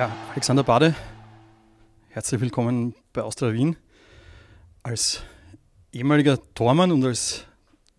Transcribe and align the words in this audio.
Ja, 0.00 0.10
Alexander 0.32 0.62
Bade, 0.62 0.94
herzlich 2.08 2.40
willkommen 2.40 2.94
bei 3.12 3.20
Austria 3.20 3.52
Wien. 3.52 3.76
Als 4.82 5.22
ehemaliger 5.92 6.38
Tormann 6.54 6.90
und 6.90 7.04
als 7.04 7.44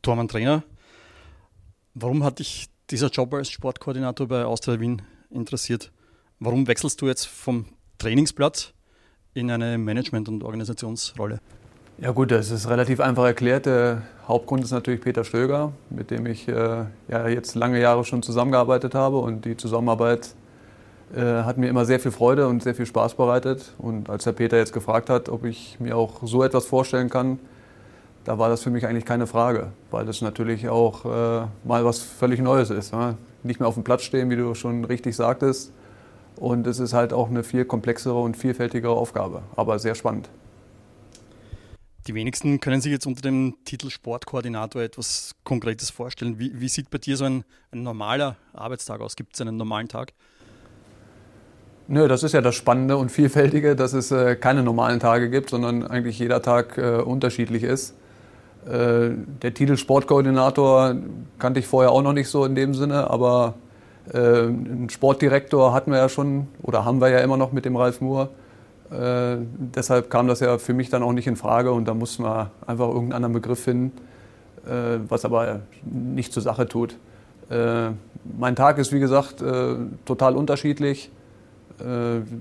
Tormann-Trainer, 0.01 0.63
warum 1.93 2.23
hat 2.23 2.39
dich 2.39 2.69
dieser 2.89 3.09
Job 3.09 3.31
als 3.35 3.51
Sportkoordinator 3.51 4.27
bei 4.27 4.45
Austria 4.45 4.79
Wien 4.79 5.03
interessiert? 5.29 5.91
Warum 6.39 6.65
wechselst 6.67 6.99
du 7.03 7.07
jetzt 7.07 7.27
vom 7.27 7.67
Trainingsplatz 7.99 8.73
in 9.35 9.51
eine 9.51 9.77
Management- 9.77 10.27
und 10.27 10.43
Organisationsrolle? 10.43 11.37
Ja 11.99 12.09
gut, 12.09 12.31
das 12.31 12.49
ist 12.49 12.67
relativ 12.67 12.99
einfach 12.99 13.25
erklärt. 13.25 13.67
Der 13.67 14.01
Hauptgrund 14.27 14.63
ist 14.63 14.71
natürlich 14.71 15.01
Peter 15.01 15.23
Stöger, 15.23 15.71
mit 15.91 16.09
dem 16.09 16.25
ich 16.25 16.47
äh, 16.47 16.85
ja 17.09 17.27
jetzt 17.27 17.53
lange 17.53 17.79
Jahre 17.79 18.03
schon 18.05 18.23
zusammengearbeitet 18.23 18.95
habe 18.95 19.19
und 19.19 19.45
die 19.45 19.55
Zusammenarbeit 19.55 20.33
hat 21.19 21.57
mir 21.57 21.67
immer 21.67 21.85
sehr 21.85 21.99
viel 21.99 22.11
Freude 22.11 22.47
und 22.47 22.63
sehr 22.63 22.75
viel 22.75 22.85
Spaß 22.85 23.15
bereitet. 23.15 23.73
Und 23.77 24.09
als 24.09 24.23
der 24.23 24.31
Peter 24.31 24.57
jetzt 24.57 24.73
gefragt 24.73 25.09
hat, 25.09 25.29
ob 25.29 25.45
ich 25.45 25.79
mir 25.79 25.97
auch 25.97 26.21
so 26.23 26.43
etwas 26.43 26.65
vorstellen 26.65 27.09
kann, 27.09 27.39
da 28.23 28.37
war 28.37 28.49
das 28.49 28.61
für 28.61 28.69
mich 28.69 28.85
eigentlich 28.85 29.05
keine 29.05 29.27
Frage, 29.27 29.71
weil 29.89 30.05
das 30.05 30.21
natürlich 30.21 30.69
auch 30.69 31.05
äh, 31.05 31.47
mal 31.63 31.85
was 31.85 31.99
völlig 31.99 32.39
Neues 32.39 32.69
ist. 32.69 32.93
Ne? 32.93 33.17
Nicht 33.43 33.59
mehr 33.59 33.67
auf 33.67 33.73
dem 33.73 33.83
Platz 33.83 34.03
stehen, 34.03 34.29
wie 34.29 34.35
du 34.35 34.53
schon 34.53 34.85
richtig 34.85 35.15
sagtest. 35.15 35.73
Und 36.35 36.67
es 36.67 36.79
ist 36.79 36.93
halt 36.93 37.13
auch 37.13 37.29
eine 37.29 37.43
viel 37.43 37.65
komplexere 37.65 38.19
und 38.19 38.37
vielfältigere 38.37 38.93
Aufgabe, 38.93 39.43
aber 39.55 39.79
sehr 39.79 39.95
spannend. 39.95 40.29
Die 42.07 42.15
wenigsten 42.15 42.59
können 42.59 42.81
sich 42.81 42.91
jetzt 42.91 43.05
unter 43.05 43.21
dem 43.21 43.57
Titel 43.63 43.91
Sportkoordinator 43.91 44.81
etwas 44.81 45.35
Konkretes 45.43 45.91
vorstellen. 45.91 46.39
Wie, 46.39 46.59
wie 46.59 46.67
sieht 46.67 46.89
bei 46.89 46.97
dir 46.97 47.15
so 47.15 47.25
ein, 47.25 47.43
ein 47.71 47.83
normaler 47.83 48.37
Arbeitstag 48.53 49.01
aus? 49.01 49.15
Gibt 49.15 49.35
es 49.35 49.41
einen 49.41 49.57
normalen 49.57 49.87
Tag? 49.87 50.13
Nö, 51.93 52.07
das 52.07 52.23
ist 52.23 52.31
ja 52.31 52.39
das 52.39 52.55
Spannende 52.55 52.95
und 52.95 53.11
Vielfältige, 53.11 53.75
dass 53.75 53.91
es 53.91 54.11
äh, 54.11 54.37
keine 54.37 54.63
normalen 54.63 55.01
Tage 55.01 55.29
gibt, 55.29 55.49
sondern 55.49 55.85
eigentlich 55.85 56.17
jeder 56.19 56.41
Tag 56.41 56.77
äh, 56.77 57.01
unterschiedlich 57.01 57.63
ist. 57.63 57.95
Äh, 58.65 59.09
der 59.41 59.53
Titel 59.53 59.75
Sportkoordinator 59.75 60.95
kannte 61.37 61.59
ich 61.59 61.67
vorher 61.67 61.91
auch 61.91 62.01
noch 62.01 62.13
nicht 62.13 62.29
so 62.29 62.45
in 62.45 62.55
dem 62.55 62.73
Sinne, 62.73 63.09
aber 63.09 63.55
äh, 64.13 64.17
einen 64.17 64.87
Sportdirektor 64.89 65.73
hatten 65.73 65.91
wir 65.91 65.97
ja 65.97 66.07
schon 66.07 66.47
oder 66.61 66.85
haben 66.85 67.01
wir 67.01 67.09
ja 67.09 67.19
immer 67.19 67.35
noch 67.35 67.51
mit 67.51 67.65
dem 67.65 67.75
Ralf 67.75 67.99
Moore. 67.99 68.29
Äh, 68.89 69.43
deshalb 69.57 70.09
kam 70.09 70.29
das 70.29 70.39
ja 70.39 70.59
für 70.59 70.73
mich 70.73 70.89
dann 70.89 71.03
auch 71.03 71.11
nicht 71.11 71.27
in 71.27 71.35
Frage 71.35 71.73
und 71.73 71.89
da 71.89 71.93
mussten 71.93 72.23
wir 72.23 72.51
einfach 72.65 72.87
irgendeinen 72.87 73.15
anderen 73.15 73.33
Begriff 73.33 73.63
finden, 73.65 73.91
äh, 74.65 74.99
was 75.09 75.25
aber 75.25 75.59
nicht 75.83 76.31
zur 76.31 76.41
Sache 76.41 76.69
tut. 76.69 76.95
mein 77.49 78.55
Tag 78.55 78.77
ist, 78.77 78.93
wie 78.93 79.01
gesagt, 79.01 79.43
total 80.05 80.37
unterschiedlich. 80.37 81.11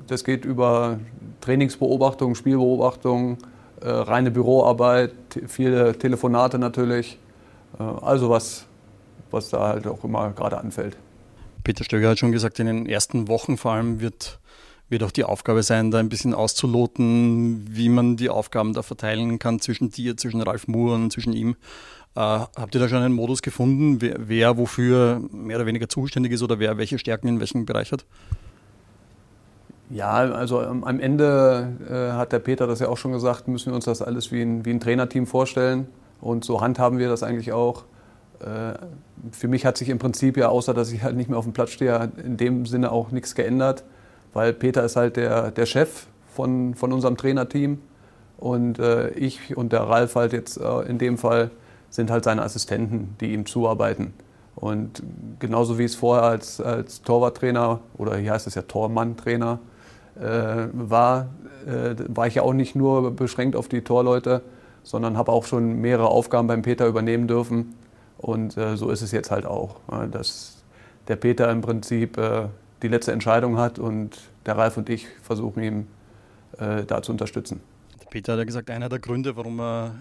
Das 0.07 0.25
geht 0.25 0.45
über 0.45 0.99
Trainingsbeobachtung, 1.41 2.35
Spielbeobachtung, 2.35 3.39
äh, 3.81 3.89
reine 3.89 4.31
Büroarbeit, 4.31 5.13
viele 5.47 5.97
Telefonate 5.99 6.59
natürlich. 6.59 7.19
Äh, 7.79 7.83
also 7.83 8.31
was, 8.31 8.67
was 9.31 9.49
da 9.51 9.69
halt 9.69 9.87
auch 9.87 10.05
immer 10.05 10.31
gerade 10.31 10.59
anfällt. 10.59 10.97
Peter 11.65 11.85
Stöger 11.85 12.11
hat 12.11 12.19
schon 12.19 12.33
gesagt, 12.33 12.59
in 12.59 12.67
den 12.67 12.87
ersten 12.87 13.29
Wochen 13.29 13.57
vor 13.57 13.73
allem 13.73 14.01
wird, 14.01 14.39
wird 14.89 15.03
auch 15.03 15.11
die 15.11 15.25
Aufgabe 15.25 15.63
sein, 15.63 15.91
da 15.91 15.99
ein 15.99 16.09
bisschen 16.09 16.35
auszuloten, 16.35 17.67
wie 17.71 17.89
man 17.89 18.17
die 18.17 18.31
Aufgaben 18.31 18.73
da 18.73 18.83
verteilen 18.83 19.39
kann 19.39 19.61
zwischen 19.61 19.91
dir, 19.91 20.17
zwischen 20.17 20.41
Ralf 20.41 20.69
Moore 20.69 20.95
und 20.95 21.13
zwischen 21.13 21.33
ihm. 21.33 21.57
Äh, 22.17 22.21
habt 22.21 22.75
ihr 22.75 22.81
da 22.81 22.89
schon 22.89 23.03
einen 23.03 23.15
Modus 23.15 23.41
gefunden, 23.43 24.01
wer, 24.01 24.17
wer, 24.19 24.59
wofür 24.59 25.23
mehr 25.33 25.57
oder 25.57 25.67
weniger 25.67 25.89
zuständig 25.89 26.33
ist 26.33 26.43
oder 26.43 26.59
wer 26.59 26.77
welche 26.77 26.99
Stärken 26.99 27.29
in 27.29 27.41
welchem 27.41 27.67
Bereich 27.67 27.93
hat? 27.93 28.05
Ja, 29.91 30.13
also 30.13 30.63
ähm, 30.63 30.85
am 30.85 31.01
Ende 31.01 31.69
äh, 31.89 32.17
hat 32.17 32.33
der 32.33 32.39
Peter 32.39 32.69
das 32.69 32.79
ja 32.79 32.89
auch 32.89 32.97
schon 32.97 33.11
gesagt, 33.11 33.49
müssen 33.49 33.73
wir 33.73 33.75
uns 33.75 33.87
das 33.87 34.03
alles 34.03 34.31
wie 34.31 34.41
ein, 34.41 34.65
wie 34.65 34.71
ein 34.71 34.79
Trainerteam 34.79 35.27
vorstellen. 35.27 35.89
Und 36.21 36.45
so 36.45 36.61
handhaben 36.61 36.99
wir 36.99 37.09
das 37.09 37.25
eigentlich 37.25 37.53
auch. 37.53 37.85
Äh, 38.39 38.75
für 39.33 39.49
mich 39.49 39.67
hat 39.67 39.77
sich 39.77 39.89
im 39.89 39.99
Prinzip 39.99 40.37
ja, 40.37 40.49
außer 40.49 40.75
dass 40.75 40.93
ich 40.93 41.03
halt 41.03 41.17
nicht 41.17 41.29
mehr 41.29 41.39
auf 41.39 41.45
dem 41.45 41.53
Platz 41.53 41.71
stehe, 41.71 42.13
in 42.25 42.37
dem 42.37 42.67
Sinne 42.67 42.93
auch 42.93 43.11
nichts 43.11 43.35
geändert. 43.35 43.83
Weil 44.33 44.53
Peter 44.53 44.85
ist 44.85 44.95
halt 44.95 45.17
der, 45.17 45.51
der 45.51 45.67
Chef 45.67 46.07
von, 46.29 46.77
von 46.77 46.93
unserem 46.93 47.17
Trainerteam. 47.17 47.81
Und 48.39 48.79
äh, 48.79 49.11
ich 49.11 49.57
und 49.57 49.73
der 49.73 49.83
Ralf 49.83 50.15
halt 50.15 50.33
jetzt 50.33 50.57
äh, 50.57 50.81
in 50.83 50.99
dem 50.99 51.19
Fall 51.19 51.51
sind 51.91 52.13
halt 52.13 52.23
seine 52.23 52.43
Assistenten, 52.43 53.17
die 53.21 53.33
ihm 53.33 53.45
zuarbeiten. 53.45 54.15
Und 54.55 55.03
genauso 55.41 55.79
wie 55.79 55.85
es 55.85 55.97
vorher 55.97 56.25
als, 56.25 56.61
als 56.61 57.03
Torwarttrainer 57.03 57.81
oder 57.99 58.17
hier 58.17 58.33
heißt 58.33 58.47
es 58.47 58.55
ja 58.55 58.63
Tormann-Trainer 58.63 59.59
war, 60.21 61.29
äh, 61.67 61.95
war 62.09 62.27
ich 62.27 62.35
ja 62.37 62.43
auch 62.43 62.53
nicht 62.53 62.77
nur 62.77 63.11
beschränkt 63.11 63.57
auf 63.57 63.69
die 63.69 63.83
Torleute, 63.83 64.43
sondern 64.83 65.17
habe 65.17 65.33
auch 65.33 65.45
schon 65.45 65.81
mehrere 65.81 66.09
Aufgaben 66.09 66.49
beim 66.49 66.63
Peter 66.63 66.87
übernehmen 66.87 67.27
dürfen. 67.29 67.75
Und 68.19 68.57
äh, 68.57 68.77
so 68.77 68.91
ist 68.91 69.03
es 69.03 69.13
jetzt 69.13 69.31
halt 69.31 69.47
auch, 69.47 69.77
dass 70.11 70.63
der 71.09 71.17
Peter 71.17 71.51
im 71.51 71.63
Prinzip 71.63 72.21
die 72.83 72.89
letzte 72.89 73.13
Entscheidung 73.13 73.57
hat 73.57 73.79
und 73.79 74.19
der 74.47 74.57
Ralf 74.59 74.77
und 74.77 74.89
ich 74.91 75.09
versuchen 75.23 75.63
ihm 75.63 75.87
da 76.59 77.03
zu 77.03 77.13
unterstützen. 77.13 77.61
Der 78.01 78.07
Peter 78.11 78.33
hat 78.33 78.39
ja 78.39 78.45
gesagt, 78.45 78.71
einer 78.71 78.89
der 78.91 78.99
Gründe, 78.99 79.35
warum 79.35 79.59
er 79.61 79.95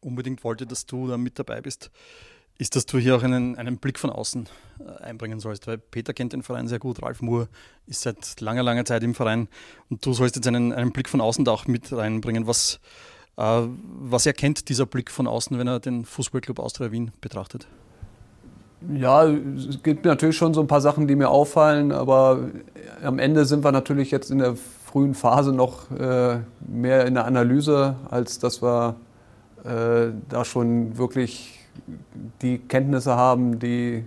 unbedingt 0.00 0.42
wollte, 0.42 0.66
dass 0.66 0.86
du 0.86 1.06
da 1.06 1.18
mit 1.18 1.38
dabei 1.38 1.60
bist, 1.60 1.90
ist, 2.60 2.76
dass 2.76 2.84
du 2.86 2.98
hier 2.98 3.16
auch 3.16 3.22
einen, 3.22 3.56
einen 3.56 3.78
Blick 3.78 3.98
von 3.98 4.10
außen 4.10 4.46
äh, 4.78 5.02
einbringen 5.02 5.40
sollst. 5.40 5.66
Weil 5.66 5.78
Peter 5.78 6.12
kennt 6.12 6.34
den 6.34 6.42
Verein 6.42 6.68
sehr 6.68 6.78
gut, 6.78 7.02
Ralf 7.02 7.22
Moore 7.22 7.48
ist 7.86 8.02
seit 8.02 8.40
langer, 8.40 8.62
langer 8.62 8.84
Zeit 8.84 9.02
im 9.02 9.14
Verein 9.14 9.48
und 9.88 10.04
du 10.04 10.12
sollst 10.12 10.36
jetzt 10.36 10.46
einen, 10.46 10.72
einen 10.72 10.92
Blick 10.92 11.08
von 11.08 11.20
außen 11.20 11.44
da 11.44 11.52
auch 11.52 11.66
mit 11.66 11.90
reinbringen. 11.92 12.46
Was, 12.46 12.78
äh, 13.36 13.62
was 13.72 14.26
erkennt 14.26 14.68
dieser 14.68 14.86
Blick 14.86 15.10
von 15.10 15.26
außen, 15.26 15.58
wenn 15.58 15.66
er 15.66 15.80
den 15.80 16.04
Fußballclub 16.04 16.58
Austria 16.58 16.92
Wien 16.92 17.12
betrachtet? 17.20 17.66
Ja, 18.94 19.26
es 19.26 19.82
gibt 19.82 20.04
natürlich 20.04 20.36
schon 20.36 20.54
so 20.54 20.60
ein 20.60 20.66
paar 20.66 20.80
Sachen, 20.80 21.06
die 21.06 21.14
mir 21.14 21.28
auffallen, 21.28 21.92
aber 21.92 22.50
am 23.02 23.18
Ende 23.18 23.44
sind 23.44 23.62
wir 23.62 23.72
natürlich 23.72 24.10
jetzt 24.10 24.30
in 24.30 24.38
der 24.38 24.56
frühen 24.56 25.14
Phase 25.14 25.52
noch 25.52 25.90
äh, 25.90 26.40
mehr 26.66 27.06
in 27.06 27.14
der 27.14 27.26
Analyse, 27.26 27.96
als 28.10 28.38
dass 28.38 28.62
wir 28.62 28.96
äh, 29.64 30.12
da 30.28 30.44
schon 30.46 30.96
wirklich 30.96 31.59
die 32.42 32.58
Kenntnisse 32.58 33.16
haben, 33.16 33.58
die 33.58 34.04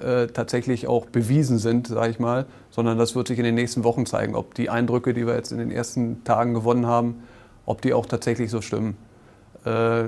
äh, 0.00 0.28
tatsächlich 0.28 0.86
auch 0.86 1.06
bewiesen 1.06 1.58
sind, 1.58 1.88
sage 1.88 2.10
ich 2.10 2.18
mal, 2.18 2.46
sondern 2.70 2.98
das 2.98 3.16
wird 3.16 3.28
sich 3.28 3.38
in 3.38 3.44
den 3.44 3.54
nächsten 3.54 3.84
Wochen 3.84 4.06
zeigen, 4.06 4.34
ob 4.34 4.54
die 4.54 4.70
Eindrücke, 4.70 5.14
die 5.14 5.26
wir 5.26 5.34
jetzt 5.34 5.52
in 5.52 5.58
den 5.58 5.70
ersten 5.70 6.22
Tagen 6.24 6.54
gewonnen 6.54 6.86
haben, 6.86 7.22
ob 7.66 7.82
die 7.82 7.92
auch 7.92 8.06
tatsächlich 8.06 8.50
so 8.50 8.60
stimmen. 8.60 8.96
Äh, 9.64 10.04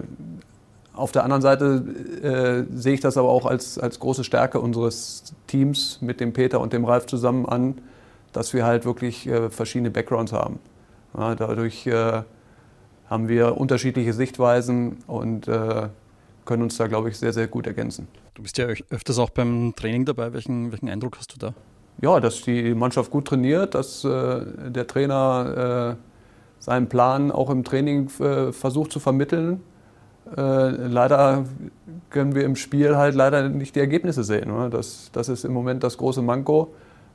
auf 0.95 1.13
der 1.13 1.25
anderen 1.25 1.43
Seite 1.43 1.85
äh, 2.23 2.77
sehe 2.77 2.95
ich 2.95 3.01
das 3.01 3.17
aber 3.17 3.31
auch 3.31 3.47
als, 3.47 3.79
als 3.79 4.01
große 4.01 4.25
Stärke 4.25 4.61
unseres 4.61 5.35
Teams 5.47 5.99
mit 6.01 6.21
dem 6.21 6.33
Peter 6.33 6.61
und 6.61 6.73
dem 6.73 6.85
Ralf 6.85 7.07
zusammen 7.07 7.47
an, 7.47 7.81
dass 8.33 8.53
wir 8.55 8.65
halt 8.65 8.85
wirklich 8.85 9.27
äh, 9.27 9.51
verschiedene 9.51 9.91
Backgrounds 9.91 10.33
haben. 10.33 10.59
Ja, 11.17 11.35
dadurch 11.35 11.87
äh, 11.87 12.23
haben 13.09 13.29
wir 13.29 13.57
unterschiedliche 13.57 14.13
Sichtweisen 14.13 14.99
und 15.07 15.49
äh, 15.49 15.89
können 16.51 16.65
uns 16.65 16.77
da, 16.79 16.89
glaube 16.89 17.11
ich, 17.11 17.17
sehr, 17.17 17.33
sehr 17.33 17.47
gut 17.47 17.69
ergänzen. 17.69 18.09
Du 18.35 18.43
bist 18.43 18.59
ja 18.59 18.67
öfters 18.67 19.21
auch 19.21 19.31
beim 19.31 19.73
Training 19.77 20.05
dabei. 20.05 20.33
Welchen, 20.33 20.73
welchen 20.73 20.89
Eindruck 20.89 21.17
hast 21.17 21.33
du 21.33 21.39
da? 21.39 21.55
Ja, 22.03 22.19
dass 22.19 22.43
die 22.43 22.75
Mannschaft 22.75 23.13
gut 23.13 23.29
trainiert, 23.29 23.77
dass 23.77 24.05
äh, 24.05 24.41
der 24.69 24.85
Trainer 24.89 25.97
äh, 25.97 26.05
seinen 26.59 26.89
Plan 26.89 27.31
auch 27.31 27.51
im 27.51 27.63
Training 27.63 28.11
äh, 28.19 28.51
versucht 28.51 28.91
zu 28.91 28.99
vermitteln. 28.99 29.61
Äh, 30.37 30.71
leider 30.89 31.45
können 32.11 32.35
wir 32.35 32.43
im 32.43 32.57
Spiel 32.57 32.97
halt 32.97 33.15
leider 33.15 33.49
nicht 33.49 33.77
die 33.77 33.81
Ergebnisse 33.81 34.25
sehen. 34.25 34.51
Ne? 34.51 34.71
Das, 34.71 35.11
das 35.13 35.29
ist 35.29 35.45
im 35.45 35.53
Moment 35.53 35.85
das 35.85 35.99
große 35.99 36.21
Manko. 36.21 36.75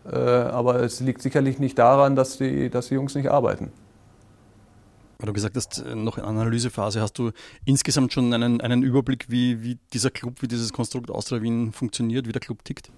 Äh, 0.10 0.16
aber 0.16 0.82
es 0.82 1.02
liegt 1.02 1.22
sicherlich 1.22 1.60
nicht 1.60 1.78
daran, 1.78 2.16
dass 2.16 2.38
die, 2.38 2.70
dass 2.70 2.88
die 2.88 2.94
Jungs 2.94 3.16
nicht 3.16 3.30
arbeiten. 3.30 3.74
Weil 5.18 5.28
du 5.28 5.34
gesagt 5.34 5.56
hast, 5.56 5.80
äh, 5.80 5.96
noch 5.96 6.18
in 6.18 6.24
Analysephase, 6.24 7.02
hast 7.02 7.18
du 7.18 7.32
insgesamt 7.66 8.14
schon 8.14 8.34
einen, 8.34 8.62
einen 8.62 8.84
Überblick, 8.84 9.26
wie, 9.30 9.64
wie 9.64 9.78
dieser 9.94 10.12
Club, 10.12 10.42
wie 10.42 10.48
dieses 10.48 10.74
Konstrukt 10.74 11.10
Austria 11.10 11.42
Wien 11.42 11.72
funktioniert, 11.72 12.28
wie 12.28 12.32
der 12.32 12.42
Club 12.42 12.64
tickt? 12.64 12.90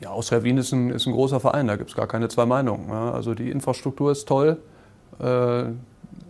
Ja, 0.00 0.10
Austria 0.10 0.42
Wien 0.42 0.58
ist 0.58 0.72
ein, 0.72 0.90
ist 0.90 1.06
ein 1.06 1.12
großer 1.12 1.38
Verein, 1.38 1.68
da 1.68 1.76
gibt 1.76 1.90
es 1.90 1.96
gar 1.96 2.06
keine 2.06 2.28
zwei 2.28 2.46
Meinungen. 2.46 2.88
Ja. 2.88 3.12
Also 3.12 3.34
die 3.34 3.50
Infrastruktur 3.50 4.10
ist 4.10 4.26
toll. 4.26 4.58
Äh, 5.20 5.64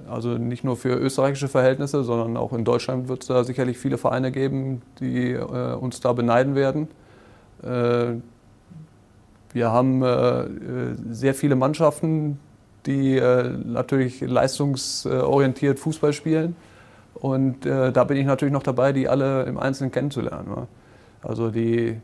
also 0.08 0.36
nicht 0.36 0.64
nur 0.64 0.76
für 0.76 0.94
österreichische 0.94 1.48
Verhältnisse, 1.48 2.04
sondern 2.04 2.36
auch 2.36 2.52
in 2.52 2.64
Deutschland 2.64 3.08
wird 3.08 3.22
es 3.22 3.28
da 3.28 3.44
sicherlich 3.44 3.78
viele 3.78 3.98
Vereine 3.98 4.32
geben, 4.32 4.82
die 5.00 5.32
äh, 5.32 5.74
uns 5.74 6.00
da 6.00 6.12
beneiden 6.12 6.54
werden. 6.54 6.88
Äh, 7.62 8.16
wir 9.52 9.70
haben 9.70 10.02
äh, 10.02 10.94
sehr 11.10 11.34
viele 11.34 11.56
Mannschaften, 11.56 12.38
die 12.86 13.16
äh, 13.16 13.48
natürlich 13.64 14.20
leistungsorientiert 14.20 15.78
Fußball 15.78 16.12
spielen. 16.12 16.56
Und 17.14 17.66
äh, 17.66 17.92
da 17.92 18.04
bin 18.04 18.16
ich 18.16 18.26
natürlich 18.26 18.52
noch 18.52 18.62
dabei, 18.62 18.92
die 18.92 19.08
alle 19.08 19.44
im 19.44 19.58
Einzelnen 19.58 19.92
kennenzulernen. 19.92 20.48
Ne? 20.48 20.66
Also 21.22 21.50
die 21.50 22.00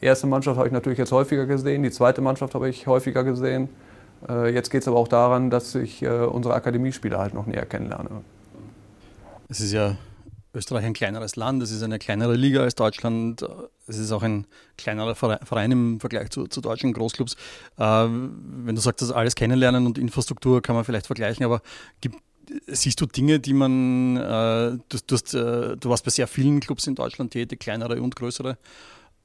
erste 0.00 0.26
Mannschaft 0.26 0.58
habe 0.58 0.68
ich 0.68 0.72
natürlich 0.72 0.98
jetzt 0.98 1.12
häufiger 1.12 1.46
gesehen, 1.46 1.82
die 1.82 1.90
zweite 1.90 2.20
Mannschaft 2.20 2.54
habe 2.54 2.68
ich 2.68 2.86
häufiger 2.86 3.24
gesehen. 3.24 3.68
Äh, 4.28 4.52
jetzt 4.52 4.70
geht 4.70 4.82
es 4.82 4.88
aber 4.88 4.98
auch 4.98 5.08
daran, 5.08 5.50
dass 5.50 5.74
ich 5.74 6.02
äh, 6.02 6.08
unsere 6.08 6.54
Akademiespieler 6.54 7.18
halt 7.18 7.34
noch 7.34 7.46
näher 7.46 7.66
kennenlerne. 7.66 8.10
Es 9.48 9.60
ist 9.60 9.72
ja 9.72 9.96
Österreich 10.58 10.84
ein 10.84 10.92
kleineres 10.92 11.36
Land, 11.36 11.62
es 11.62 11.70
ist 11.70 11.82
eine 11.82 11.98
kleinere 11.98 12.34
Liga 12.34 12.62
als 12.62 12.74
Deutschland, 12.74 13.42
es 13.86 13.96
ist 13.96 14.12
auch 14.12 14.22
ein 14.22 14.46
kleinerer 14.76 15.14
Verein 15.14 15.72
im 15.72 16.00
Vergleich 16.00 16.30
zu, 16.30 16.46
zu 16.46 16.60
deutschen 16.60 16.92
Großclubs. 16.92 17.34
Äh, 17.78 17.82
wenn 17.82 18.74
du 18.74 18.80
sagst, 18.80 19.02
das 19.02 19.10
alles 19.10 19.34
kennenlernen 19.34 19.86
und 19.86 19.98
Infrastruktur 19.98 20.60
kann 20.60 20.74
man 20.74 20.84
vielleicht 20.84 21.06
vergleichen, 21.06 21.44
aber 21.44 21.62
gibt, 22.00 22.16
siehst 22.66 23.00
du 23.00 23.06
Dinge, 23.06 23.40
die 23.40 23.54
man, 23.54 24.16
äh, 24.16 24.78
du, 24.88 24.98
du, 25.06 25.14
hast, 25.14 25.34
äh, 25.34 25.76
du 25.76 25.88
warst 25.88 26.04
bei 26.04 26.10
sehr 26.10 26.26
vielen 26.26 26.60
Clubs 26.60 26.86
in 26.86 26.94
Deutschland 26.94 27.32
tätig, 27.32 27.60
kleinere 27.60 28.02
und 28.02 28.16
größere. 28.16 28.58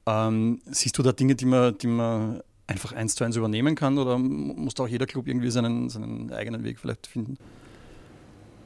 Ähm, 0.06 0.60
siehst 0.66 0.96
du 0.98 1.02
da 1.02 1.12
Dinge, 1.12 1.34
die 1.34 1.46
man, 1.46 1.76
die 1.78 1.86
man 1.86 2.42
einfach 2.66 2.92
eins 2.92 3.14
zu 3.14 3.24
eins 3.24 3.36
übernehmen 3.36 3.74
kann 3.74 3.98
oder 3.98 4.18
muss 4.18 4.74
da 4.74 4.84
auch 4.84 4.88
jeder 4.88 5.06
Club 5.06 5.26
irgendwie 5.26 5.50
seinen, 5.50 5.88
seinen 5.90 6.32
eigenen 6.32 6.64
Weg 6.64 6.78
vielleicht 6.78 7.06
finden? 7.06 7.36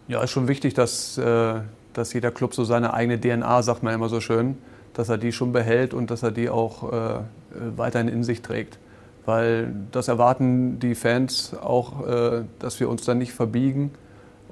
Ja, 0.08 0.22
ist 0.22 0.30
schon 0.30 0.48
wichtig, 0.48 0.74
dass, 0.74 1.18
äh, 1.18 1.60
dass 1.98 2.12
jeder 2.12 2.30
Club 2.30 2.54
so 2.54 2.64
seine 2.64 2.94
eigene 2.94 3.20
DNA, 3.20 3.62
sagt 3.62 3.82
man 3.82 3.92
immer 3.92 4.08
so 4.08 4.20
schön, 4.20 4.56
dass 4.94 5.08
er 5.08 5.18
die 5.18 5.32
schon 5.32 5.52
behält 5.52 5.94
und 5.94 6.10
dass 6.10 6.22
er 6.22 6.30
die 6.30 6.48
auch 6.48 6.92
äh, 6.92 7.20
weiterhin 7.76 8.08
in 8.08 8.22
sich 8.22 8.40
trägt. 8.40 8.78
Weil 9.26 9.74
das 9.92 10.08
erwarten 10.08 10.78
die 10.78 10.94
Fans 10.94 11.54
auch, 11.60 12.06
äh, 12.06 12.44
dass 12.60 12.80
wir 12.80 12.88
uns 12.88 13.04
dann 13.04 13.18
nicht 13.18 13.32
verbiegen, 13.32 13.90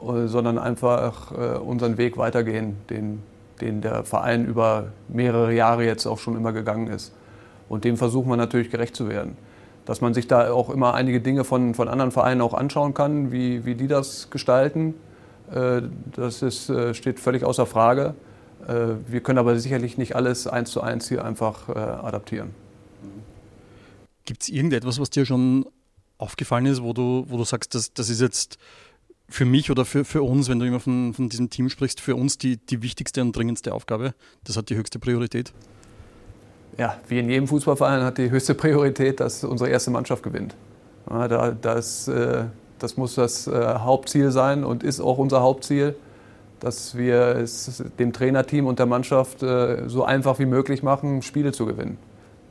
äh, 0.02 0.26
sondern 0.26 0.58
einfach 0.58 1.32
äh, 1.32 1.56
unseren 1.58 1.98
Weg 1.98 2.18
weitergehen, 2.18 2.76
den, 2.90 3.22
den 3.60 3.80
der 3.80 4.04
Verein 4.04 4.44
über 4.44 4.88
mehrere 5.08 5.54
Jahre 5.54 5.84
jetzt 5.84 6.04
auch 6.06 6.18
schon 6.18 6.36
immer 6.36 6.52
gegangen 6.52 6.88
ist. 6.88 7.14
Und 7.68 7.84
dem 7.84 7.96
versuchen 7.96 8.28
wir 8.28 8.36
natürlich 8.36 8.70
gerecht 8.70 8.94
zu 8.94 9.08
werden. 9.08 9.36
Dass 9.84 10.00
man 10.00 10.14
sich 10.14 10.26
da 10.26 10.50
auch 10.50 10.68
immer 10.70 10.94
einige 10.94 11.20
Dinge 11.20 11.44
von, 11.44 11.74
von 11.74 11.88
anderen 11.88 12.10
Vereinen 12.10 12.40
auch 12.40 12.54
anschauen 12.54 12.92
kann, 12.92 13.30
wie, 13.30 13.64
wie 13.64 13.76
die 13.76 13.86
das 13.86 14.30
gestalten, 14.30 14.94
das 15.48 16.42
ist, 16.42 16.72
steht 16.92 17.20
völlig 17.20 17.44
außer 17.44 17.66
Frage. 17.66 18.14
Wir 19.08 19.20
können 19.20 19.38
aber 19.38 19.58
sicherlich 19.58 19.96
nicht 19.96 20.16
alles 20.16 20.46
eins 20.46 20.70
zu 20.70 20.80
eins 20.80 21.08
hier 21.08 21.24
einfach 21.24 21.68
adaptieren. 21.68 22.50
Gibt 24.24 24.42
es 24.42 24.48
irgendetwas, 24.48 25.00
was 25.00 25.10
dir 25.10 25.24
schon 25.24 25.66
aufgefallen 26.18 26.66
ist, 26.66 26.82
wo 26.82 26.92
du, 26.92 27.26
wo 27.28 27.36
du 27.36 27.44
sagst, 27.44 27.74
das, 27.74 27.92
das 27.92 28.10
ist 28.10 28.20
jetzt 28.20 28.58
für 29.28 29.44
mich 29.44 29.70
oder 29.70 29.84
für, 29.84 30.04
für 30.04 30.22
uns, 30.22 30.48
wenn 30.48 30.58
du 30.58 30.66
immer 30.66 30.80
von, 30.80 31.14
von 31.14 31.28
diesem 31.28 31.50
Team 31.50 31.68
sprichst, 31.68 32.00
für 32.00 32.16
uns 32.16 32.38
die, 32.38 32.56
die 32.56 32.82
wichtigste 32.82 33.22
und 33.22 33.34
dringendste 33.34 33.74
Aufgabe? 33.74 34.14
Das 34.44 34.56
hat 34.56 34.70
die 34.70 34.76
höchste 34.76 34.98
Priorität? 34.98 35.52
Ja, 36.78 37.00
wie 37.08 37.18
in 37.18 37.28
jedem 37.28 37.48
Fußballverein 37.48 38.02
hat 38.02 38.18
die 38.18 38.30
höchste 38.30 38.54
Priorität, 38.54 39.20
dass 39.20 39.44
unsere 39.44 39.70
erste 39.70 39.90
Mannschaft 39.90 40.22
gewinnt. 40.22 40.54
Ja, 41.08 41.28
da, 41.28 41.50
das, 41.50 42.08
äh, 42.08 42.44
das 42.78 42.96
muss 42.96 43.14
das 43.14 43.46
äh, 43.46 43.78
Hauptziel 43.78 44.30
sein 44.30 44.64
und 44.64 44.82
ist 44.82 45.00
auch 45.00 45.18
unser 45.18 45.42
Hauptziel, 45.42 45.96
dass 46.60 46.96
wir 46.96 47.36
es 47.36 47.82
dem 47.98 48.12
Trainerteam 48.12 48.66
und 48.66 48.78
der 48.78 48.86
Mannschaft 48.86 49.42
äh, 49.42 49.88
so 49.88 50.04
einfach 50.04 50.38
wie 50.38 50.46
möglich 50.46 50.82
machen, 50.82 51.22
Spiele 51.22 51.52
zu 51.52 51.66
gewinnen. 51.66 51.98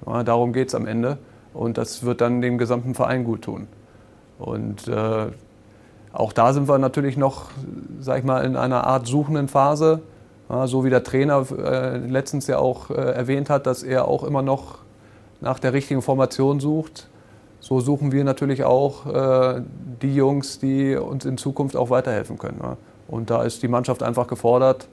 Ja, 0.05 0.23
darum 0.23 0.53
geht 0.53 0.69
es 0.69 0.75
am 0.75 0.85
Ende 0.85 1.17
und 1.53 1.77
das 1.77 2.03
wird 2.03 2.21
dann 2.21 2.41
dem 2.41 2.57
gesamten 2.57 2.95
Verein 2.95 3.23
gut 3.23 3.43
tun. 3.43 3.67
Und 4.37 4.87
äh, 4.87 5.27
auch 6.13 6.33
da 6.33 6.53
sind 6.53 6.67
wir 6.67 6.77
natürlich 6.77 7.17
noch, 7.17 7.49
sag 7.99 8.19
ich 8.19 8.23
mal, 8.23 8.45
in 8.45 8.55
einer 8.55 8.85
Art 8.85 9.07
suchenden 9.07 9.47
Phase. 9.47 10.01
Ja, 10.49 10.67
so 10.67 10.83
wie 10.83 10.89
der 10.89 11.03
Trainer 11.03 11.45
äh, 11.51 11.97
letztens 11.97 12.47
ja 12.47 12.59
auch 12.59 12.89
äh, 12.89 12.93
erwähnt 12.93 13.49
hat, 13.49 13.65
dass 13.65 13.83
er 13.83 14.07
auch 14.07 14.23
immer 14.23 14.41
noch 14.41 14.79
nach 15.41 15.59
der 15.59 15.73
richtigen 15.73 16.01
Formation 16.01 16.59
sucht. 16.59 17.09
So 17.67 17.79
suchen 17.79 18.11
wir 18.11 18.23
natürlich 18.23 18.63
auch 18.63 19.07
äh, 19.07 19.63
die 19.99 20.13
Jungs, 20.13 20.59
die 20.59 20.95
uns 20.95 21.25
in 21.25 21.35
Zukunft 21.39 21.75
auch 21.75 21.89
weiterhelfen 21.89 22.37
können. 22.37 22.59
Ja. 22.61 22.77
Und 23.07 23.31
da 23.31 23.41
ist 23.41 23.63
die 23.63 23.67
Mannschaft 23.67 24.03
einfach 24.03 24.27
gefordert, 24.27 24.87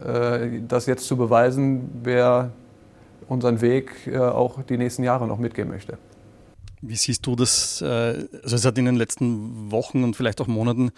äh, 0.00 0.60
das 0.68 0.86
jetzt 0.86 1.08
zu 1.08 1.16
beweisen, 1.16 1.90
wer 2.04 2.52
unseren 3.26 3.60
Weg 3.60 4.06
äh, 4.06 4.18
auch 4.18 4.62
die 4.62 4.78
nächsten 4.78 5.02
Jahre 5.02 5.26
noch 5.26 5.38
mitgehen 5.38 5.68
möchte. 5.68 5.98
Wie 6.80 6.94
siehst 6.94 7.26
du 7.26 7.34
das? 7.34 7.82
Äh, 7.82 8.28
also 8.44 8.54
es 8.54 8.64
hat 8.64 8.78
in 8.78 8.84
den 8.84 8.94
letzten 8.94 9.72
Wochen 9.72 10.04
und 10.04 10.14
vielleicht 10.14 10.40
auch 10.40 10.46
Monaten 10.46 10.92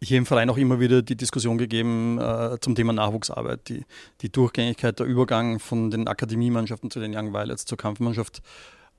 hier 0.00 0.18
im 0.18 0.26
Verein 0.26 0.50
auch 0.50 0.56
immer 0.56 0.78
wieder 0.78 1.02
die 1.02 1.16
Diskussion 1.16 1.58
gegeben 1.58 2.20
äh, 2.20 2.58
zum 2.60 2.76
Thema 2.76 2.92
Nachwuchsarbeit, 2.92 3.68
die, 3.68 3.84
die 4.20 4.30
Durchgängigkeit, 4.30 5.00
der 5.00 5.06
Übergang 5.06 5.58
von 5.58 5.90
den 5.90 6.06
Akademiemannschaften 6.06 6.92
zu 6.92 7.00
den 7.00 7.12
Young 7.12 7.32
Violets 7.32 7.64
zur 7.64 7.76
Kampfmannschaft. 7.76 8.40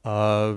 Äh, 0.04 0.56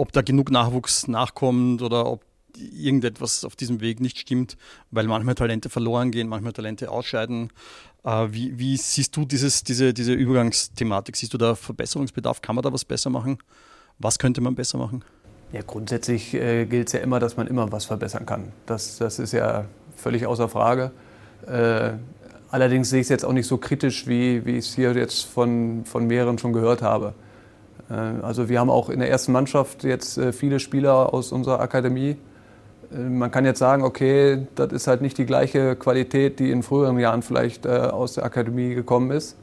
ob 0.00 0.12
da 0.12 0.22
genug 0.22 0.50
Nachwuchs 0.50 1.08
nachkommt 1.08 1.82
oder 1.82 2.06
ob 2.06 2.24
irgendetwas 2.56 3.44
auf 3.44 3.54
diesem 3.54 3.80
Weg 3.80 4.00
nicht 4.00 4.18
stimmt, 4.18 4.56
weil 4.90 5.06
manchmal 5.06 5.34
Talente 5.34 5.68
verloren 5.68 6.10
gehen, 6.10 6.26
manchmal 6.28 6.52
Talente 6.52 6.90
ausscheiden. 6.90 7.50
Äh, 8.04 8.28
wie, 8.30 8.58
wie, 8.58 8.76
siehst 8.76 9.16
du 9.16 9.24
dieses, 9.24 9.62
diese, 9.62 9.92
diese 9.92 10.14
Übergangsthematik? 10.14 11.16
Siehst 11.16 11.34
du 11.34 11.38
da 11.38 11.54
Verbesserungsbedarf? 11.54 12.40
Kann 12.40 12.56
man 12.56 12.62
da 12.62 12.72
was 12.72 12.84
besser 12.84 13.10
machen? 13.10 13.38
Was 13.98 14.18
könnte 14.18 14.40
man 14.40 14.54
besser 14.54 14.78
machen? 14.78 15.04
Ja, 15.52 15.60
grundsätzlich 15.66 16.32
äh, 16.32 16.64
gilt 16.64 16.88
es 16.88 16.92
ja 16.94 17.00
immer, 17.00 17.20
dass 17.20 17.36
man 17.36 17.46
immer 17.46 17.70
was 17.70 17.84
verbessern 17.84 18.24
kann. 18.24 18.52
Das, 18.66 18.98
das 18.98 19.18
ist 19.18 19.32
ja 19.32 19.66
völlig 19.96 20.26
außer 20.26 20.48
Frage. 20.48 20.92
Äh, 21.46 21.92
allerdings 22.50 22.88
sehe 22.88 23.00
ich 23.00 23.04
es 23.04 23.10
jetzt 23.10 23.24
auch 23.24 23.32
nicht 23.32 23.46
so 23.46 23.58
kritisch, 23.58 24.06
wie, 24.06 24.46
wie 24.46 24.52
ich 24.52 24.66
es 24.66 24.74
hier 24.74 24.92
jetzt 24.94 25.24
von, 25.24 25.84
von 25.84 26.06
mehreren 26.06 26.38
schon 26.38 26.52
gehört 26.52 26.82
habe. 26.82 27.14
Äh, 27.90 27.94
also 28.22 28.48
wir 28.48 28.60
haben 28.60 28.70
auch 28.70 28.88
in 28.88 29.00
der 29.00 29.10
ersten 29.10 29.32
Mannschaft 29.32 29.84
jetzt 29.84 30.18
äh, 30.18 30.32
viele 30.32 30.60
Spieler 30.60 31.12
aus 31.12 31.32
unserer 31.32 31.60
Akademie. 31.60 32.16
Äh, 32.92 32.98
man 32.98 33.30
kann 33.30 33.44
jetzt 33.44 33.58
sagen, 33.58 33.82
okay, 33.82 34.46
das 34.54 34.72
ist 34.72 34.86
halt 34.86 35.02
nicht 35.02 35.18
die 35.18 35.26
gleiche 35.26 35.76
Qualität, 35.76 36.38
die 36.38 36.50
in 36.50 36.62
früheren 36.62 36.98
Jahren 36.98 37.22
vielleicht 37.22 37.66
aus 37.66 38.14
der 38.14 38.24
Akademie 38.24 38.74
gekommen 38.74 39.10
ist. 39.10 39.36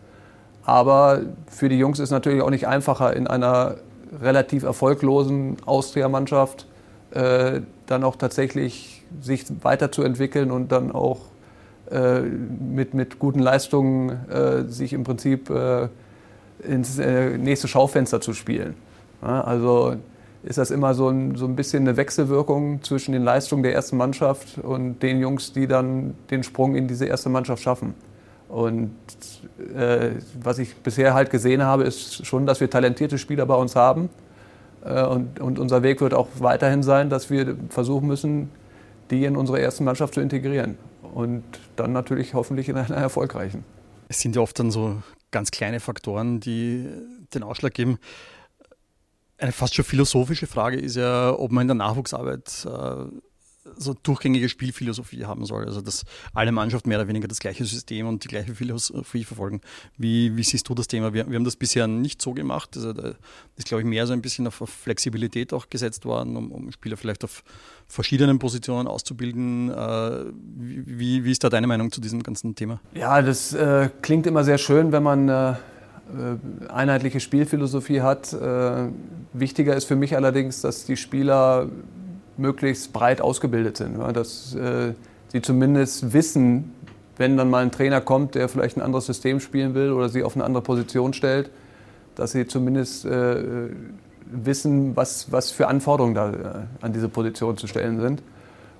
Aber 0.64 1.22
für 1.48 1.70
die 1.70 1.78
Jungs 1.78 2.00
ist 2.00 2.12
natürlich 2.12 2.42
auch 2.42 2.50
nicht 2.50 2.68
einfacher, 2.68 3.16
in 3.16 3.28
einer 3.28 3.76
relativ 4.22 4.64
erfolglosen 4.64 5.58
Austria-Mannschaft 5.66 6.68
dann 7.12 8.04
auch 8.04 8.18
tatsächlich 8.18 9.06
sich 9.22 9.46
weiterzuentwickeln 9.64 10.52
und 10.52 10.74
dann 10.74 10.92
auch 10.92 11.20
mit, 12.60 12.94
mit 12.94 13.18
guten 13.18 13.40
Leistungen 13.40 14.20
sich 14.68 14.92
im 14.92 15.06
Prinzip 15.06 15.50
äh, 15.50 15.88
ins 16.59 16.99
äh, 16.99 17.37
nächste 17.37 17.68
Schaufenster 17.68 18.21
zu 18.21 18.33
spielen. 18.33 18.76
Also 19.21 19.95
ist 20.44 20.57
das 20.57 20.71
immer 20.71 20.94
so 20.94 21.09
ein, 21.09 21.35
so 21.35 21.45
ein 21.45 21.56
bisschen 21.56 21.83
eine 21.83 21.97
Wechselwirkung 21.97 22.81
zwischen 22.83 23.11
den 23.11 23.23
Leistungen 23.23 23.64
der 23.64 23.73
ersten 23.73 23.97
Mannschaft 23.97 24.57
und 24.59 25.02
den 25.02 25.19
Jungs, 25.19 25.52
die 25.54 25.68
dann 25.68 26.16
den 26.30 26.44
Sprung 26.44 26.76
in 26.76 26.87
diese 26.87 27.06
erste 27.06 27.30
Mannschaft 27.30 27.61
schaffen. 27.61 27.95
Und 28.47 28.92
äh, 29.76 30.11
was 30.42 30.59
ich 30.59 30.76
bisher 30.78 31.14
halt 31.14 31.31
gesehen 31.31 31.64
habe, 31.64 31.83
ist 31.83 32.26
schon, 32.26 32.45
dass 32.45 32.61
wir 32.61 32.69
talentierte 32.69 33.18
Spieler 33.18 33.45
bei 33.45 33.56
uns 33.56 33.76
haben. 33.76 34.09
Äh, 34.85 35.04
und, 35.04 35.40
und 35.40 35.59
unser 35.59 35.83
Weg 35.83 35.99
wird 35.99 36.14
auch 36.14 36.28
weiterhin 36.40 36.81
sein, 36.81 37.09
dass 37.09 37.30
wir 37.30 37.57
versuchen 37.69 38.07
müssen, 38.07 38.49
die 39.11 39.26
in 39.26 39.35
unsere 39.35 39.59
erste 39.59 39.83
Mannschaft 39.83 40.14
zu 40.14 40.21
integrieren. 40.21 40.78
Und 41.14 41.44
dann 41.76 41.92
natürlich 41.92 42.33
hoffentlich 42.33 42.69
in 42.69 42.78
einer 42.78 42.95
erfolgreichen. 42.95 43.66
Es 44.07 44.21
sind 44.21 44.35
ja 44.35 44.42
oft 44.42 44.57
dann 44.59 44.71
so 44.71 44.95
ganz 45.31 45.52
kleine 45.52 45.80
Faktoren, 45.80 46.40
die 46.40 46.88
den 47.34 47.44
Ausschlag 47.44 47.74
geben. 47.74 48.00
Eine 49.38 49.52
fast 49.52 49.76
schon 49.76 49.86
philosophische 49.86 50.48
Frage 50.48 50.78
ist 50.78 50.96
ja, 50.96 51.31
ob 51.38 51.52
man 51.52 51.64
in 51.64 51.68
der 51.68 51.76
Nachwuchsarbeit 51.76 52.66
äh, 52.66 53.06
so 53.76 53.95
durchgängige 54.02 54.50
Spielphilosophie 54.50 55.26
haben 55.26 55.45
soll. 55.45 55.66
Also 55.66 55.81
dass 55.81 56.04
alle 56.33 56.52
Mannschaften 56.52 56.90
mehr 56.90 57.00
oder 57.00 57.07
weniger 57.07 57.28
das 57.28 57.40
gleiche 57.40 57.66
System 57.66 58.07
und 58.07 58.24
die 58.24 58.28
gleiche 58.28 58.56
Philosophie 58.56 59.24
verfolgen. 59.24 59.62
Wie, 59.97 60.36
wie 60.36 60.44
siehst 60.44 60.68
du 60.69 60.76
das 60.76 60.88
Thema? 60.88 61.14
Wir, 61.14 61.30
wir 61.30 61.36
haben 61.36 61.44
das 61.44 61.56
bisher 61.56 61.88
nicht 61.88 62.21
so 62.21 62.33
gemacht. 62.33 62.76
Also 62.76 62.94
da 62.94 63.14
ist, 63.56 63.68
glaube 63.68 63.81
ich, 63.81 63.88
mehr 63.88 64.07
so 64.07 64.14
ein 64.14 64.21
bisschen 64.21 64.47
auf 64.47 64.56
Flexibilität 64.56 65.54
auch 65.54 65.69
gesetzt 65.69 66.06
worden, 66.06 66.36
um, 66.36 66.52
um 66.52 66.71
Spieler 66.71 66.97
vielleicht 66.97 67.24
auf 67.24 67.44
verschiedenen 67.88 68.40
Positionen 68.40 68.88
auszubilden. 68.88 69.69
Äh, 69.69 70.26
wie, 70.56 71.24
wie 71.24 71.31
ist 71.31 71.44
da 71.44 71.50
deine 71.50 71.68
Meinung 71.68 71.92
zu 71.92 72.02
diesem 72.02 72.24
ganzen 72.24 72.56
Thema? 72.56 72.80
Ja, 72.94 73.21
das 73.21 73.54
äh, 73.54 73.90
klingt 74.02 74.28
immer 74.28 74.44
sehr 74.44 74.57
schön, 74.57 74.92
wenn 74.92 75.04
man 75.04 75.30
äh, 75.30 75.52
äh 75.52 75.56
einheitliche 76.69 77.19
Spielphilosophie 77.19 78.02
hat. 78.02 78.33
Äh, 78.33 78.90
wichtiger 79.33 79.76
ist 79.76 79.86
für 79.86 79.95
mich 79.95 80.16
allerdings, 80.16 80.62
dass 80.62 80.86
die 80.86 80.97
Spieler 80.97 81.69
möglichst 82.38 82.94
breit 82.94 83.22
ausgebildet 83.22 83.78
sind. 83.78 83.98
Ja, 83.98 84.12
dass 84.12 84.56
äh, 84.56 84.94
sie 85.30 85.42
zumindest 85.42 86.14
wissen, 86.14 86.74
wenn 87.18 87.38
dann 87.38 87.50
mal 87.50 87.64
ein 87.64 87.72
Trainer 87.72 88.02
kommt, 88.02 88.36
der 88.36 88.48
vielleicht 88.48 88.78
ein 88.78 88.82
anderes 88.82 89.06
System 89.06 89.40
spielen 89.40 89.74
will 89.74 89.92
oder 89.92 90.10
sie 90.10 90.24
auf 90.24 90.36
eine 90.36 90.44
andere 90.44 90.64
Position 90.64 91.14
stellt, 91.14 91.50
dass 92.16 92.32
sie 92.32 92.48
zumindest 92.48 93.06
äh, 93.06 93.70
wissen, 94.26 94.96
was, 94.96 95.32
was 95.32 95.52
für 95.52 95.68
Anforderungen 95.68 96.16
da 96.16 96.30
äh, 96.30 96.36
an 96.82 96.94
diese 96.94 97.10
Position 97.10 97.58
zu 97.58 97.68
stellen 97.68 98.00
sind 98.00 98.22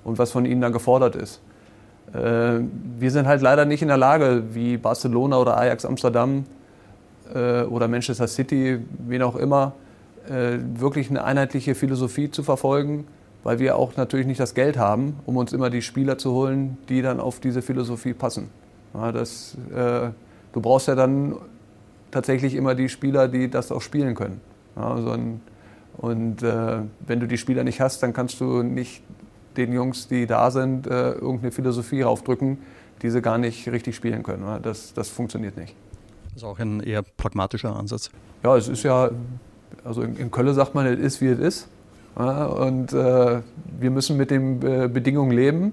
und 0.04 0.18
was 0.18 0.30
von 0.30 0.44
ihnen 0.44 0.60
dann 0.60 0.72
gefordert 0.72 1.16
ist. 1.16 1.40
Äh, 2.12 2.60
wir 2.98 3.10
sind 3.10 3.26
halt 3.26 3.42
leider 3.42 3.64
nicht 3.64 3.82
in 3.82 3.88
der 3.88 3.96
Lage, 3.96 4.44
wie 4.52 4.76
Barcelona 4.76 5.38
oder 5.38 5.56
Ajax 5.56 5.84
Amsterdam, 5.84 6.44
äh, 7.34 7.62
oder 7.62 7.88
Manchester 7.88 8.28
City, 8.28 8.78
wen 9.06 9.22
auch 9.22 9.36
immer, 9.36 9.72
äh, 10.28 10.58
wirklich 10.74 11.10
eine 11.10 11.24
einheitliche 11.24 11.74
Philosophie 11.74 12.30
zu 12.30 12.42
verfolgen, 12.42 13.06
weil 13.44 13.58
wir 13.58 13.76
auch 13.76 13.96
natürlich 13.96 14.26
nicht 14.26 14.40
das 14.40 14.54
Geld 14.54 14.78
haben, 14.78 15.16
um 15.26 15.36
uns 15.36 15.52
immer 15.52 15.70
die 15.70 15.82
Spieler 15.82 16.18
zu 16.18 16.32
holen, 16.32 16.76
die 16.88 17.02
dann 17.02 17.20
auf 17.20 17.40
diese 17.40 17.62
Philosophie 17.62 18.14
passen. 18.14 18.50
Ja, 18.94 19.12
das, 19.12 19.56
äh, 19.74 20.10
du 20.52 20.60
brauchst 20.60 20.88
ja 20.88 20.94
dann 20.94 21.36
tatsächlich 22.10 22.54
immer 22.54 22.74
die 22.74 22.88
Spieler, 22.88 23.28
die 23.28 23.48
das 23.48 23.70
auch 23.70 23.82
spielen 23.82 24.14
können. 24.14 24.40
Ja, 24.76 25.00
so 25.00 25.10
ein, 25.10 25.40
und 25.98 26.42
äh, 26.42 26.78
wenn 27.06 27.20
du 27.20 27.26
die 27.26 27.38
Spieler 27.38 27.64
nicht 27.64 27.80
hast, 27.80 28.02
dann 28.02 28.12
kannst 28.12 28.40
du 28.40 28.62
nicht 28.62 29.02
den 29.56 29.72
Jungs, 29.72 30.08
die 30.08 30.26
da 30.26 30.50
sind, 30.50 30.86
äh, 30.86 31.12
irgendeine 31.12 31.50
Philosophie 31.50 32.02
raufdrücken, 32.02 32.58
die 33.02 33.10
sie 33.10 33.20
gar 33.20 33.38
nicht 33.38 33.68
richtig 33.68 33.96
spielen 33.96 34.22
können. 34.22 34.44
Ja, 34.44 34.58
das, 34.58 34.94
das 34.94 35.08
funktioniert 35.08 35.56
nicht. 35.56 35.74
Das 36.34 36.42
ist 36.42 36.44
auch 36.44 36.58
ein 36.58 36.80
eher 36.80 37.02
pragmatischer 37.02 37.74
Ansatz. 37.74 38.10
Ja, 38.44 38.56
es 38.56 38.68
ist 38.68 38.84
ja, 38.84 39.10
also 39.84 40.02
in, 40.02 40.16
in 40.16 40.30
Köln 40.30 40.54
sagt 40.54 40.74
man, 40.74 40.86
es 40.86 41.00
ist, 41.00 41.20
wie 41.20 41.26
es 41.26 41.38
ist. 41.38 41.68
Ja, 42.16 42.46
und 42.46 42.92
äh, 42.92 43.42
wir 43.78 43.90
müssen 43.90 44.16
mit 44.16 44.30
den 44.30 44.62
äh, 44.62 44.88
Bedingungen 44.88 45.30
leben 45.30 45.72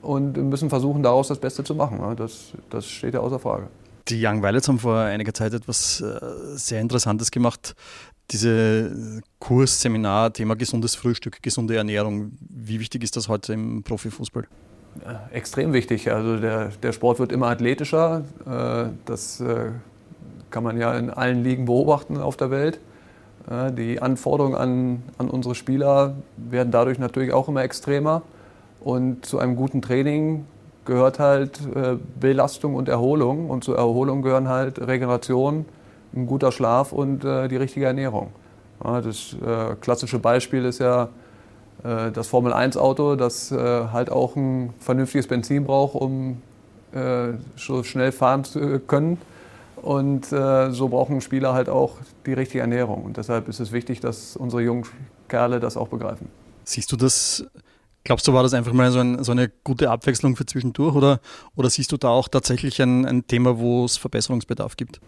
und 0.00 0.36
müssen 0.36 0.70
versuchen, 0.70 1.02
daraus 1.02 1.28
das 1.28 1.38
Beste 1.38 1.64
zu 1.64 1.74
machen. 1.74 1.98
Ja, 2.00 2.14
das, 2.14 2.52
das 2.70 2.86
steht 2.86 3.14
ja 3.14 3.20
außer 3.20 3.38
Frage. 3.38 3.68
Die 4.08 4.24
Young 4.24 4.42
Violets 4.42 4.68
haben 4.68 4.78
vor 4.78 4.98
einiger 4.98 5.32
Zeit 5.32 5.54
etwas 5.54 6.00
äh, 6.00 6.18
sehr 6.56 6.80
Interessantes 6.80 7.30
gemacht. 7.30 7.74
Diese 8.30 9.22
Kurs, 9.38 9.80
Seminar, 9.80 10.32
Thema 10.32 10.56
gesundes 10.56 10.94
Frühstück, 10.94 11.42
gesunde 11.42 11.76
Ernährung. 11.76 12.32
Wie 12.40 12.80
wichtig 12.80 13.04
ist 13.04 13.16
das 13.16 13.28
heute 13.28 13.52
im 13.52 13.82
Profifußball? 13.82 14.46
Extrem 15.32 15.72
wichtig. 15.72 16.10
Also 16.10 16.38
der, 16.38 16.68
der 16.82 16.92
Sport 16.92 17.18
wird 17.18 17.32
immer 17.32 17.48
athletischer. 17.48 18.24
Äh, 18.46 18.90
das 19.04 19.40
äh, 19.40 19.70
kann 20.50 20.64
man 20.64 20.78
ja 20.78 20.96
in 20.96 21.10
allen 21.10 21.42
Ligen 21.42 21.64
beobachten 21.66 22.16
auf 22.16 22.36
der 22.36 22.50
Welt. 22.50 22.80
Die 23.76 24.00
Anforderungen 24.00 24.54
an, 24.54 25.02
an 25.18 25.28
unsere 25.28 25.54
Spieler 25.54 26.14
werden 26.36 26.70
dadurch 26.70 26.98
natürlich 26.98 27.32
auch 27.32 27.48
immer 27.48 27.62
extremer. 27.62 28.22
Und 28.80 29.26
zu 29.26 29.38
einem 29.38 29.56
guten 29.56 29.82
Training 29.82 30.46
gehört 30.84 31.18
halt 31.18 31.60
äh, 31.74 31.96
Belastung 32.18 32.74
und 32.74 32.88
Erholung. 32.88 33.50
Und 33.50 33.64
zur 33.64 33.76
Erholung 33.76 34.22
gehören 34.22 34.48
halt 34.48 34.80
Regeneration, 34.80 35.64
ein 36.14 36.26
guter 36.26 36.52
Schlaf 36.52 36.92
und 36.92 37.24
äh, 37.24 37.48
die 37.48 37.56
richtige 37.56 37.86
Ernährung. 37.86 38.28
das 38.80 39.34
äh, 39.34 39.74
klassische 39.80 40.18
Beispiel 40.18 40.64
ist 40.64 40.78
ja 40.78 41.08
das 41.84 42.28
Formel-1-Auto, 42.28 43.16
das 43.16 43.50
halt 43.50 44.08
auch 44.08 44.36
ein 44.36 44.72
vernünftiges 44.78 45.26
Benzin 45.26 45.64
braucht, 45.64 45.96
um 45.96 46.40
so 47.56 47.82
schnell 47.82 48.12
fahren 48.12 48.44
zu 48.44 48.78
können. 48.86 49.18
Und 49.82 50.26
so 50.26 50.88
brauchen 50.88 51.20
Spieler 51.20 51.54
halt 51.54 51.68
auch 51.68 51.96
die 52.24 52.32
richtige 52.34 52.60
Ernährung. 52.60 53.04
Und 53.04 53.16
deshalb 53.16 53.48
ist 53.48 53.58
es 53.58 53.72
wichtig, 53.72 53.98
dass 53.98 54.36
unsere 54.36 54.62
jungen 54.62 54.84
Kerle 55.28 55.58
das 55.58 55.76
auch 55.76 55.88
begreifen. 55.88 56.28
Siehst 56.64 56.92
du 56.92 56.96
das 56.96 57.44
Glaubst 58.04 58.26
du, 58.26 58.32
war 58.32 58.42
das 58.42 58.52
einfach 58.52 58.72
mal 58.72 58.90
so, 58.90 58.98
ein, 58.98 59.22
so, 59.22 59.30
eine 59.30 59.48
gute 59.62 59.90
Abwechslung 59.90 60.34
für 60.34 60.44
zwischendurch 60.44 60.96
oder, 60.96 61.20
oder 61.54 61.70
siehst 61.70 61.92
du 61.92 61.96
da 61.96 62.08
auch 62.08 62.26
tatsächlich 62.26 62.82
ein, 62.82 63.06
ein, 63.06 63.26
Thema, 63.28 63.58
wo 63.58 63.84
es 63.84 63.96
Verbesserungsbedarf 63.96 64.76
gibt? 64.76 65.00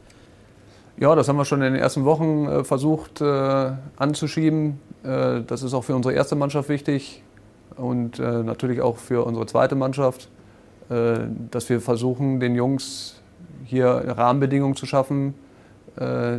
Ja, 0.97 1.17
das 1.17 1.27
haben 1.27 1.37
wir 1.37 1.45
schon 1.45 1.61
in 1.63 1.73
den 1.73 1.83
ersten 1.83 2.05
Wochen 2.05 2.47
äh, 2.47 2.63
versucht 2.63 3.21
äh, 3.21 3.73
anzuschieben. 3.97 4.79
Äh, 5.03 5.43
das 5.45 5.65
ist 5.65 5.75
auch 5.75 5.83
für 5.83 5.97
unsere 5.97 6.15
erste 6.15 6.37
Mannschaft 6.37 6.69
wichtig 6.69 7.25
und 7.77 8.21
äh, 8.21 8.45
natürlich 8.45 8.81
auch 8.81 8.99
für 8.99 9.27
unsere 9.27 9.47
zweite 9.47 9.75
Mannschaft, 9.75 10.29
äh, 10.89 11.19
dass 11.51 11.69
wir 11.69 11.81
versuchen, 11.81 12.39
den 12.39 12.55
Jungs 12.55 13.21
hier 13.65 13.87
Rahmenbedingungen 13.87 14.77
zu 14.77 14.87
schaffen, 14.87 15.35
äh, 15.97 16.39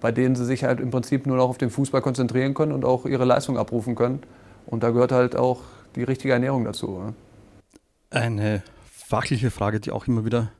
bei 0.00 0.12
denen 0.12 0.34
sie 0.34 0.44
sich 0.44 0.64
halt 0.64 0.80
im 0.80 0.90
Prinzip 0.90 1.26
nur 1.26 1.36
noch 1.36 1.48
auf 1.48 1.58
den 1.58 1.70
Fußball 1.70 2.02
konzentrieren 2.02 2.54
können 2.54 2.72
und 2.72 2.84
auch 2.84 3.06
ihre 3.06 3.24
Leistung 3.24 3.58
abrufen 3.58 3.94
können. 3.94 4.20
Und 4.66 4.82
da 4.82 4.90
gehört 4.90 5.12
halt 5.12 5.36
auch 5.36 5.60
die 5.96 6.02
richtige 6.02 6.32
Ernährung 6.32 6.64
dazu. 6.64 7.14
Eine 8.10 8.62
fachliche 8.90 9.50
Frage, 9.50 9.80
die 9.80 9.90
auch 9.90 10.06
immer 10.06 10.24
wieder 10.24 10.52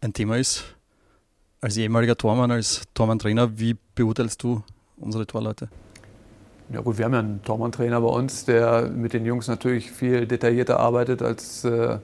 ein 0.00 0.12
Thema 0.12 0.36
ist. 0.36 0.64
Als 1.60 1.76
ehemaliger 1.76 2.16
Tormann, 2.16 2.50
als 2.50 2.82
Tormann-Trainer, 2.94 3.58
wie 3.58 3.76
beurteilst 3.94 4.42
du 4.42 4.62
unsere 4.96 5.26
Torleute? 5.26 5.68
Ja 6.72 6.80
gut, 6.80 6.98
wir 6.98 7.04
haben 7.04 7.12
ja 7.12 7.20
einen 7.20 7.42
Tormann-Trainer 7.42 8.00
bei 8.00 8.08
uns, 8.08 8.44
der 8.44 8.88
mit 8.88 9.12
den 9.12 9.24
Jungs 9.24 9.46
natürlich 9.48 9.90
viel 9.90 10.26
detaillierter 10.26 10.80
arbeitet, 10.80 11.22
als 11.22 11.64
äh, 11.64 11.98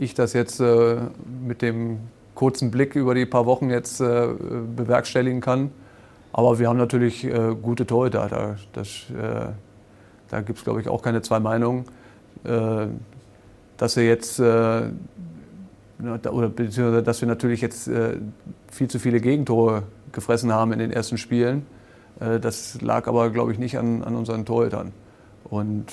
ich 0.00 0.14
das 0.14 0.32
jetzt 0.32 0.60
äh, 0.60 0.96
mit 1.46 1.62
dem 1.62 2.00
kurzen 2.34 2.70
Blick 2.70 2.96
über 2.96 3.14
die 3.14 3.26
paar 3.26 3.46
Wochen 3.46 3.70
jetzt 3.70 4.00
äh, 4.00 4.28
bewerkstelligen 4.76 5.40
kann. 5.40 5.70
Aber 6.32 6.58
wir 6.58 6.68
haben 6.68 6.78
natürlich 6.78 7.24
äh, 7.24 7.54
gute 7.60 7.86
Torhüter. 7.86 8.56
Das, 8.72 8.88
äh, 9.10 9.46
da 10.28 10.40
gibt 10.40 10.58
es, 10.58 10.64
glaube 10.64 10.80
ich, 10.80 10.88
auch 10.88 11.02
keine 11.02 11.22
zwei 11.22 11.38
Meinungen. 11.38 11.84
Äh, 12.44 12.86
dass 13.76 13.96
wir 13.96 14.04
jetzt, 14.04 14.38
äh, 14.38 14.82
oder 16.00 16.48
beziehungsweise 16.48 17.02
dass 17.02 17.20
wir 17.20 17.28
natürlich 17.28 17.60
jetzt 17.60 17.88
äh, 17.88 18.16
viel 18.70 18.88
zu 18.88 18.98
viele 18.98 19.20
Gegentore 19.20 19.84
gefressen 20.12 20.52
haben 20.52 20.72
in 20.72 20.78
den 20.78 20.92
ersten 20.92 21.18
Spielen. 21.18 21.66
Das 22.20 22.80
lag 22.80 23.08
aber, 23.08 23.30
glaube 23.30 23.50
ich, 23.50 23.58
nicht 23.58 23.76
an, 23.76 24.04
an 24.04 24.14
unseren 24.14 24.44
Torhütern. 24.46 24.92
Und 25.42 25.86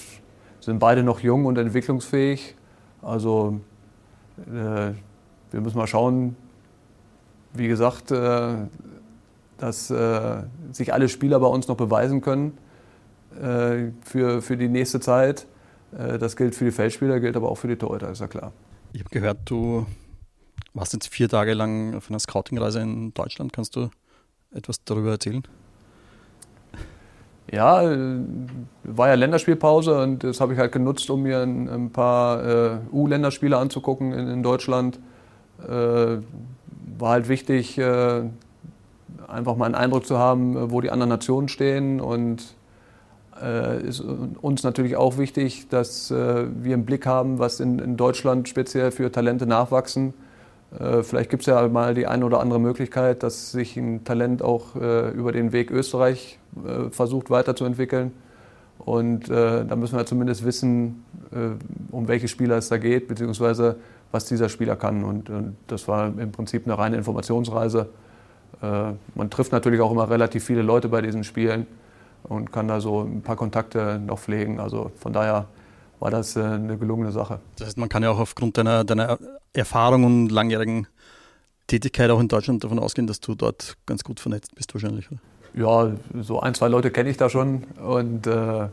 sind 0.60 0.78
beide 0.78 1.02
noch 1.02 1.22
jung 1.22 1.46
und 1.46 1.58
entwicklungsfähig. 1.58 2.56
Also 3.02 3.60
wir 4.38 4.96
müssen 5.62 5.78
mal 5.78 5.88
schauen, 5.88 6.36
wie 7.54 7.68
gesagt, 7.68 8.12
äh, 8.12 8.56
dass 9.58 9.94
sich 10.72 10.94
alle 10.94 11.10
Spieler 11.10 11.40
bei 11.40 11.48
uns 11.48 11.68
noch 11.68 11.78
beweisen 11.78 12.22
können. 12.22 12.58
Äh, 13.40 13.92
für, 14.04 14.42
für 14.42 14.58
die 14.58 14.68
nächste 14.68 15.00
Zeit. 15.00 15.48
Äh, 15.98 16.18
das 16.18 16.36
gilt 16.36 16.54
für 16.54 16.66
die 16.66 16.72
Feldspieler, 16.72 17.20
gilt 17.20 17.38
aber 17.38 17.50
auch 17.50 17.56
für 17.56 17.68
die 17.68 17.78
Torhüter, 17.78 18.12
ist 18.12 18.20
ja 18.20 18.28
klar. 18.28 18.52
Ich 18.94 19.00
habe 19.00 19.10
gehört, 19.10 19.40
du 19.46 19.86
warst 20.74 20.94
jetzt 20.94 21.08
vier 21.08 21.30
Tage 21.30 21.54
lang 21.54 21.96
auf 21.96 22.10
einer 22.10 22.20
Scouting-Reise 22.20 22.82
in 22.82 23.14
Deutschland. 23.14 23.54
Kannst 23.54 23.76
du 23.78 23.90
etwas 24.54 24.84
darüber 24.84 25.12
erzählen? 25.12 25.44
Ja, 27.52 27.84
äh, 27.84 28.20
war 28.84 29.10
ja 29.10 29.16
Länderspielpause 29.16 30.02
und 30.02 30.24
das 30.24 30.40
habe 30.40 30.54
ich 30.54 30.60
halt 30.60 30.72
genutzt, 30.72 31.10
um 31.10 31.24
mir 31.24 31.40
ein, 31.40 31.70
ein 31.70 31.90
paar 31.92 32.46
äh, 32.46 32.78
U-Länderspiele 32.94 33.58
anzugucken 33.58 34.14
in, 34.14 34.28
in 34.30 34.42
Deutschland. 34.44 35.00
Äh, 35.68 36.18
war 36.98 37.12
halt 37.12 37.28
wichtig, 37.28 37.78
äh, 37.78 38.24
einfach 39.28 39.56
mal 39.58 39.66
einen 39.66 39.76
Eindruck 39.76 40.06
zu 40.06 40.18
haben, 40.18 40.72
wo 40.72 40.80
die 40.82 40.92
anderen 40.92 41.10
Nationen 41.10 41.50
stehen 41.50 42.00
und 42.00 42.56
äh, 43.42 43.82
ist 43.82 44.00
uns 44.00 44.64
natürlich 44.64 44.96
auch 44.96 45.18
wichtig, 45.18 45.68
dass 45.70 46.10
äh, 46.12 46.46
wir 46.64 46.74
im 46.74 46.86
Blick 46.86 47.06
haben, 47.06 47.40
was 47.40 47.60
in, 47.60 47.80
in 47.80 47.98
Deutschland 47.98 48.48
speziell 48.48 48.92
für 48.92 49.12
Talente 49.12 49.46
nachwachsen. 49.46 50.14
Äh, 50.80 51.04
vielleicht 51.04 51.30
gibt 51.30 51.44
es 51.44 51.48
ja 51.48 51.68
mal 51.68 51.94
die 51.94 52.08
eine 52.08 52.26
oder 52.26 52.40
andere 52.40 52.60
Möglichkeit, 52.60 53.24
dass 53.24 53.52
sich 53.52 53.78
ein 53.78 54.04
Talent 54.04 54.42
auch 54.42 54.76
über 54.76 55.32
den 55.32 55.52
Weg 55.52 55.72
Österreich 55.72 56.40
versucht 56.92 57.30
weiterzuentwickeln. 57.30 58.12
Und 58.86 59.30
äh, 59.30 59.64
da 59.66 59.76
müssen 59.76 59.96
wir 59.96 60.06
zumindest 60.06 60.44
wissen, 60.44 61.06
äh, 61.32 61.52
um 61.92 62.08
welche 62.08 62.28
Spieler 62.28 62.58
es 62.58 62.70
da 62.70 62.78
geht, 62.78 63.08
beziehungsweise 63.08 63.76
was 64.12 64.26
dieser 64.26 64.50
Spieler 64.50 64.76
kann. 64.76 65.04
Und, 65.04 65.30
das 65.68 65.88
war 65.88 66.08
im 66.08 66.32
Prinzip 66.32 66.66
eine 66.66 66.78
reine 66.78 66.98
Informationsreise. 66.98 67.90
Äh, 68.62 68.94
man 69.16 69.30
trifft 69.30 69.52
natürlich 69.52 69.82
auch 69.82 69.92
immer 69.92 70.10
relativ 70.10 70.44
viele 70.44 70.64
Leute 70.64 70.90
bei 70.90 71.02
diesen 71.02 71.24
Spielen 71.24 71.68
und 72.24 72.52
kann 72.52 72.68
da 72.68 72.82
so 72.82 73.02
ein 73.02 73.22
paar 73.22 73.36
Kontakte 73.36 74.00
noch 74.00 74.20
pflegen. 74.20 74.60
Also 74.60 74.92
von 74.98 75.14
daher 75.14 75.46
war 76.02 76.12
das 76.12 76.36
äh, 76.36 76.42
eine 76.42 76.78
gelungene 76.78 77.12
Sache. 77.12 77.40
Das 77.58 77.68
heißt, 77.68 77.78
man 77.78 77.88
kann 77.88 78.04
ja 78.04 78.10
auch 78.10 78.20
aufgrund 78.20 78.58
deiner, 78.58 78.84
deiner 78.84 79.18
Erfahrung 79.54 80.04
und 80.04 80.30
langjährigen 80.30 80.88
Tätigkeit 81.68 82.10
auch 82.10 82.20
in 82.20 82.28
Deutschland 82.28 82.64
davon 82.64 82.80
ausgehen, 82.80 83.08
dass 83.08 83.22
du 83.22 83.36
dort 83.36 83.78
ganz 83.86 84.04
gut 84.04 84.20
vernetzt 84.20 84.56
bist 84.56 84.74
wahrscheinlich. 84.74 85.10
Oder? 85.10 85.22
Ja, 85.54 85.92
so 86.22 86.40
ein, 86.40 86.54
zwei 86.54 86.68
Leute 86.68 86.92
kenne 86.92 87.10
ich 87.10 87.18
da 87.18 87.30
schon 87.30 87.64
und 87.82 88.28
äh, 88.28 88.68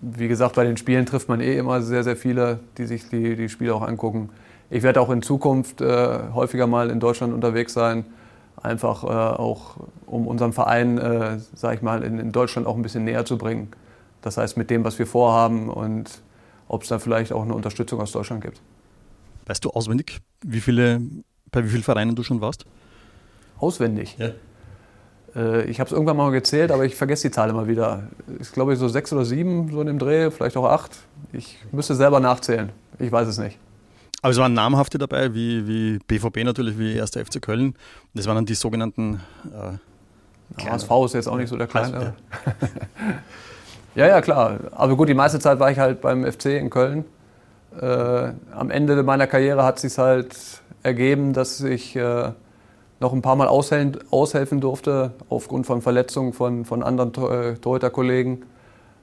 wie 0.00 0.28
gesagt, 0.28 0.54
bei 0.54 0.64
den 0.64 0.76
Spielen 0.76 1.04
trifft 1.04 1.28
man 1.28 1.40
eh 1.40 1.58
immer 1.58 1.82
sehr, 1.82 2.04
sehr 2.04 2.16
viele, 2.16 2.60
die 2.78 2.86
sich 2.86 3.08
die, 3.08 3.36
die 3.36 3.48
Spiele 3.48 3.74
auch 3.74 3.82
angucken. 3.82 4.30
Ich 4.70 4.82
werde 4.82 5.00
auch 5.00 5.10
in 5.10 5.20
Zukunft 5.20 5.80
äh, 5.80 6.18
häufiger 6.32 6.66
mal 6.66 6.90
in 6.90 7.00
Deutschland 7.00 7.34
unterwegs 7.34 7.74
sein 7.74 8.04
einfach 8.62 9.04
äh, 9.04 9.06
auch 9.06 9.76
um 10.06 10.26
unseren 10.26 10.52
Verein, 10.52 10.98
äh, 10.98 11.38
sage 11.54 11.76
ich 11.76 11.82
mal, 11.82 12.02
in, 12.02 12.18
in, 12.18 12.32
Deutschland 12.32 12.66
auch 12.66 12.76
ein 12.76 12.82
bisschen 12.82 13.04
näher 13.04 13.24
zu 13.24 13.36
bringen. 13.36 13.68
Das 14.20 14.36
heißt, 14.36 14.56
mit 14.56 14.70
dem, 14.70 14.84
was 14.84 14.98
wir 14.98 15.06
vorhaben 15.06 15.68
und 15.68 16.22
ob 16.72 16.82
es 16.82 16.88
da 16.88 16.98
vielleicht 16.98 17.32
auch 17.32 17.42
eine 17.42 17.54
Unterstützung 17.54 18.00
aus 18.00 18.12
Deutschland 18.12 18.42
gibt. 18.42 18.60
Weißt 19.46 19.62
du 19.64 19.70
auswendig, 19.70 20.20
wie 20.42 20.60
viele, 20.60 21.02
bei 21.50 21.64
wie 21.64 21.68
vielen 21.68 21.82
Vereinen 21.82 22.16
du 22.16 22.22
schon 22.22 22.40
warst? 22.40 22.64
Auswendig? 23.58 24.16
Ja. 24.18 24.30
Äh, 25.36 25.64
ich 25.66 25.80
habe 25.80 25.88
es 25.88 25.92
irgendwann 25.92 26.16
mal 26.16 26.30
gezählt, 26.30 26.70
aber 26.70 26.86
ich 26.86 26.96
vergesse 26.96 27.28
die 27.28 27.30
Zahl 27.30 27.50
immer 27.50 27.68
wieder. 27.68 28.04
Ich 28.40 28.52
glaube, 28.52 28.74
so 28.76 28.88
sechs 28.88 29.12
oder 29.12 29.26
sieben, 29.26 29.70
so 29.70 29.82
in 29.82 29.86
dem 29.86 29.98
Dreh, 29.98 30.30
vielleicht 30.30 30.56
auch 30.56 30.64
acht. 30.64 30.92
Ich 31.34 31.58
müsste 31.72 31.94
selber 31.94 32.20
nachzählen. 32.20 32.70
Ich 32.98 33.12
weiß 33.12 33.28
es 33.28 33.36
nicht. 33.36 33.58
Aber 34.22 34.30
es 34.30 34.38
waren 34.38 34.54
namhafte 34.54 34.96
dabei, 34.96 35.34
wie, 35.34 35.68
wie 35.68 35.98
BVB 36.06 36.44
natürlich, 36.44 36.78
wie 36.78 36.98
1. 36.98 37.10
FC 37.10 37.42
Köln. 37.42 37.66
Und 37.66 37.76
das 38.14 38.26
waren 38.26 38.36
dann 38.36 38.46
die 38.46 38.54
sogenannten. 38.54 39.20
Äh, 39.52 40.64
HSV 40.64 40.90
ist 41.04 41.14
jetzt 41.14 41.28
auch 41.28 41.36
nicht 41.36 41.48
so 41.48 41.56
der 41.56 41.66
kleine. 41.66 42.00
ja, 42.02 42.14
ja, 43.94 44.20
klar. 44.20 44.58
Aber 44.72 44.96
gut, 44.96 45.08
die 45.08 45.14
meiste 45.14 45.38
Zeit 45.38 45.58
war 45.58 45.70
ich 45.70 45.78
halt 45.78 46.00
beim 46.00 46.24
FC 46.24 46.46
in 46.46 46.70
Köln. 46.70 47.04
Äh, 47.80 48.32
am 48.54 48.70
Ende 48.70 49.02
meiner 49.02 49.26
Karriere 49.26 49.64
hat 49.64 49.78
sich 49.78 49.96
halt 49.98 50.36
ergeben, 50.82 51.32
dass 51.32 51.60
ich 51.60 51.96
äh, 51.96 52.30
noch 53.00 53.12
ein 53.12 53.22
paar 53.22 53.36
Mal 53.36 53.48
aushelfen, 53.48 53.98
aushelfen 54.10 54.60
durfte, 54.60 55.12
aufgrund 55.28 55.66
von 55.66 55.82
Verletzungen 55.82 56.32
von, 56.32 56.64
von 56.64 56.82
anderen 56.82 57.12
äh, 57.14 57.56
Torhüter-Kollegen. 57.56 58.44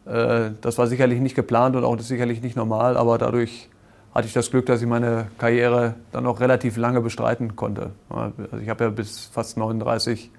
Äh, 0.06 0.52
das 0.62 0.78
war 0.78 0.88
sicherlich 0.88 1.20
nicht 1.20 1.36
geplant 1.36 1.76
und 1.76 1.84
auch 1.84 2.00
sicherlich 2.00 2.42
nicht 2.42 2.56
normal, 2.56 2.98
aber 2.98 3.18
dadurch 3.18 3.70
hatte 4.14 4.28
ich 4.28 4.34
das 4.34 4.50
Glück, 4.50 4.66
dass 4.66 4.82
ich 4.82 4.88
meine 4.88 5.28
Karriere 5.38 5.96
dann 6.12 6.24
noch 6.24 6.40
relativ 6.40 6.78
lange 6.78 7.02
bestreiten 7.02 7.56
konnte. 7.56 7.92
Also 8.10 8.34
ich 8.62 8.70
habe 8.70 8.86
ja 8.86 8.90
bis 8.90 9.26
fast 9.26 9.58
39 9.58 10.32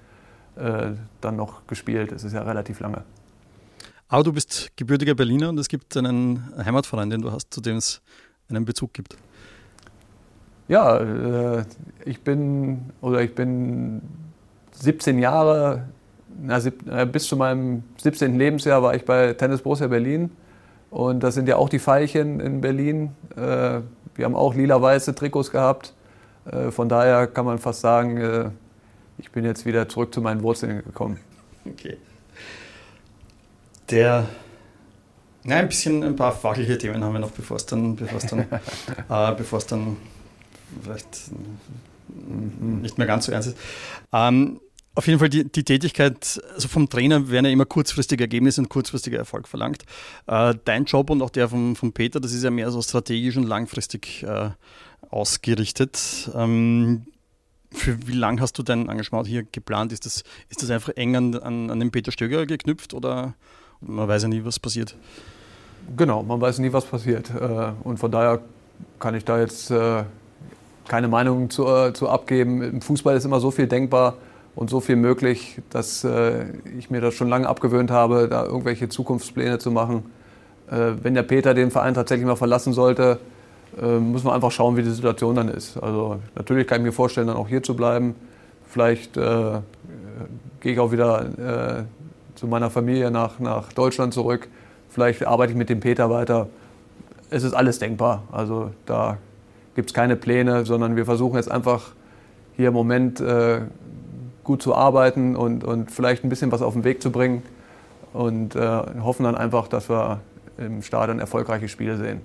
äh, 0.57 0.91
dann 1.21 1.35
noch 1.37 1.65
gespielt. 1.67 2.11
Das 2.11 2.23
ist 2.23 2.33
ja 2.33 2.41
relativ 2.41 2.79
lange. 2.81 3.03
Aber 4.11 4.23
du 4.23 4.33
bist 4.33 4.71
gebürtiger 4.75 5.15
Berliner 5.15 5.47
und 5.47 5.57
es 5.57 5.69
gibt 5.69 5.95
einen 5.95 6.43
Heimatverein, 6.57 7.09
den 7.09 7.21
du 7.21 7.31
hast, 7.31 7.53
zu 7.53 7.61
dem 7.61 7.77
es 7.77 8.01
einen 8.49 8.65
Bezug 8.65 8.91
gibt. 8.91 9.15
Ja, 10.67 10.97
äh, 10.97 11.63
ich 12.03 12.19
bin 12.21 12.91
oder 12.99 13.21
ich 13.21 13.33
bin 13.33 14.01
17 14.73 15.17
Jahre, 15.17 15.87
na, 16.41 16.59
bis 17.05 17.25
zu 17.25 17.37
meinem 17.37 17.83
17. 18.01 18.37
Lebensjahr 18.37 18.83
war 18.83 18.95
ich 18.95 19.05
bei 19.05 19.31
Tennis 19.31 19.61
Borussia 19.61 19.87
Berlin 19.87 20.29
und 20.89 21.23
das 21.23 21.35
sind 21.35 21.47
ja 21.47 21.55
auch 21.55 21.69
die 21.69 21.79
Veilchen 21.79 22.41
in 22.41 22.59
Berlin. 22.59 23.15
Äh, 23.37 23.79
wir 24.15 24.25
haben 24.25 24.35
auch 24.35 24.53
lila-weiße 24.53 25.15
Trikots 25.15 25.51
gehabt. 25.51 25.93
Äh, 26.51 26.71
von 26.71 26.89
daher 26.89 27.27
kann 27.27 27.45
man 27.45 27.59
fast 27.59 27.79
sagen, 27.79 28.51
ich 29.17 29.31
bin 29.31 29.45
jetzt 29.45 29.65
wieder 29.65 29.87
zurück 29.87 30.13
zu 30.13 30.19
meinen 30.19 30.43
Wurzeln 30.43 30.83
gekommen. 30.83 31.17
Okay 31.65 31.97
der, 33.91 34.27
na, 35.43 35.57
ein 35.57 35.67
bisschen 35.67 36.03
ein 36.03 36.15
paar 36.15 36.31
fachliche 36.31 36.77
Themen 36.77 37.03
haben 37.03 37.13
wir 37.13 37.19
noch, 37.19 37.31
bevor 37.31 37.57
es 37.57 37.65
dann, 37.65 37.95
bevor 37.95 38.17
es 38.17 38.25
dann, 38.27 38.39
äh, 39.09 39.35
bevor 39.35 39.59
es 39.59 39.67
dann 39.67 39.97
vielleicht 40.83 41.31
nicht 42.09 42.97
mehr 42.97 43.07
ganz 43.07 43.25
so 43.25 43.31
ernst 43.31 43.49
ist. 43.49 43.57
Ähm, 44.11 44.59
auf 44.93 45.07
jeden 45.07 45.19
Fall 45.19 45.29
die, 45.29 45.49
die 45.49 45.63
Tätigkeit, 45.63 46.41
also 46.53 46.67
vom 46.67 46.89
Trainer 46.89 47.29
werden 47.29 47.45
ja 47.45 47.51
immer 47.51 47.65
kurzfristige 47.65 48.25
Ergebnisse 48.25 48.61
und 48.61 48.69
kurzfristiger 48.69 49.17
Erfolg 49.17 49.47
verlangt. 49.47 49.83
Äh, 50.27 50.55
dein 50.65 50.85
Job 50.85 51.09
und 51.09 51.21
auch 51.21 51.29
der 51.29 51.47
von, 51.47 51.75
von 51.75 51.93
Peter, 51.93 52.19
das 52.19 52.33
ist 52.33 52.43
ja 52.43 52.51
mehr 52.51 52.71
so 52.71 52.81
strategisch 52.81 53.37
und 53.37 53.47
langfristig 53.47 54.23
äh, 54.23 54.49
ausgerichtet. 55.09 56.29
Ähm, 56.35 57.05
für 57.71 58.05
wie 58.05 58.13
lange 58.13 58.41
hast 58.41 58.57
du 58.57 58.63
dein 58.63 58.89
Engagement 58.89 59.27
hier 59.27 59.43
geplant? 59.43 59.93
Ist 59.93 60.05
das, 60.05 60.23
ist 60.49 60.61
das 60.61 60.69
einfach 60.69 60.93
eng 60.97 61.15
an, 61.15 61.35
an, 61.35 61.69
an 61.69 61.79
den 61.79 61.91
Peter 61.91 62.11
Stöger 62.11 62.45
geknüpft 62.45 62.93
oder 62.93 63.35
man 63.81 64.07
weiß 64.07 64.23
ja 64.23 64.27
nie, 64.27 64.43
was 64.45 64.59
passiert. 64.59 64.95
Genau, 65.97 66.23
man 66.23 66.39
weiß 66.39 66.59
nie, 66.59 66.71
was 66.71 66.85
passiert. 66.85 67.29
Äh, 67.29 67.71
und 67.83 67.97
von 67.97 68.11
daher 68.11 68.39
kann 68.99 69.15
ich 69.15 69.25
da 69.25 69.39
jetzt 69.39 69.71
äh, 69.71 70.03
keine 70.87 71.07
Meinung 71.07 71.49
zu, 71.49 71.67
äh, 71.67 71.93
zu 71.93 72.07
abgeben. 72.07 72.61
Im 72.61 72.81
Fußball 72.81 73.15
ist 73.15 73.25
immer 73.25 73.39
so 73.39 73.51
viel 73.51 73.67
denkbar 73.67 74.15
und 74.55 74.69
so 74.69 74.79
viel 74.79 74.97
möglich, 74.97 75.61
dass 75.69 76.05
ich 76.77 76.89
mir 76.89 76.99
das 76.99 77.13
schon 77.13 77.29
lange 77.29 77.47
abgewöhnt 77.47 77.89
habe, 77.89 78.27
da 78.27 78.43
irgendwelche 78.43 78.89
Zukunftspläne 78.89 79.59
zu 79.59 79.71
machen. 79.71 80.03
Wenn 80.67 81.13
der 81.13 81.23
Peter 81.23 81.53
den 81.53 81.71
Verein 81.71 81.93
tatsächlich 81.93 82.27
mal 82.27 82.35
verlassen 82.35 82.73
sollte, 82.73 83.17
muss 83.79 84.25
man 84.25 84.33
einfach 84.33 84.51
schauen, 84.51 84.75
wie 84.75 84.83
die 84.83 84.89
Situation 84.89 85.37
dann 85.37 85.47
ist. 85.47 85.77
Also 85.77 86.19
natürlich 86.35 86.67
kann 86.67 86.81
ich 86.81 86.85
mir 86.85 86.91
vorstellen, 86.91 87.27
dann 87.27 87.37
auch 87.37 87.47
hier 87.47 87.63
zu 87.63 87.77
bleiben. 87.77 88.13
Vielleicht 88.67 89.15
äh, 89.15 89.61
gehe 90.59 90.73
ich 90.73 90.79
auch 90.79 90.91
wieder 90.91 91.85
zu 92.35 92.47
meiner 92.47 92.69
Familie 92.69 93.11
nach, 93.11 93.39
nach 93.39 93.73
Deutschland 93.73 94.13
zurück. 94.13 94.47
Vielleicht 94.89 95.25
arbeite 95.25 95.51
ich 95.53 95.57
mit 95.57 95.69
dem 95.69 95.79
Peter 95.79 96.09
weiter. 96.09 96.49
Es 97.29 97.43
ist 97.43 97.53
alles 97.53 97.79
denkbar. 97.79 98.23
Also 98.31 98.71
da 98.85 99.17
gibt 99.75 99.89
es 99.89 99.93
keine 99.93 100.15
Pläne, 100.15 100.65
sondern 100.65 100.95
wir 100.95 101.05
versuchen 101.05 101.35
jetzt 101.35 101.49
einfach 101.49 101.91
hier 102.57 102.69
im 102.69 102.73
Moment 102.73 103.19
äh, 103.21 103.61
gut 104.43 104.61
zu 104.61 104.75
arbeiten 104.75 105.35
und, 105.35 105.63
und 105.63 105.91
vielleicht 105.91 106.23
ein 106.23 106.29
bisschen 106.29 106.51
was 106.51 106.61
auf 106.61 106.73
den 106.73 106.83
Weg 106.83 107.01
zu 107.01 107.11
bringen 107.11 107.43
und 108.13 108.55
äh, 108.55 108.81
hoffen 109.01 109.23
dann 109.23 109.35
einfach, 109.35 109.67
dass 109.67 109.89
wir 109.89 110.19
im 110.57 110.81
Stadion 110.81 111.19
erfolgreiche 111.19 111.69
Spiele 111.69 111.97
sehen. 111.97 112.21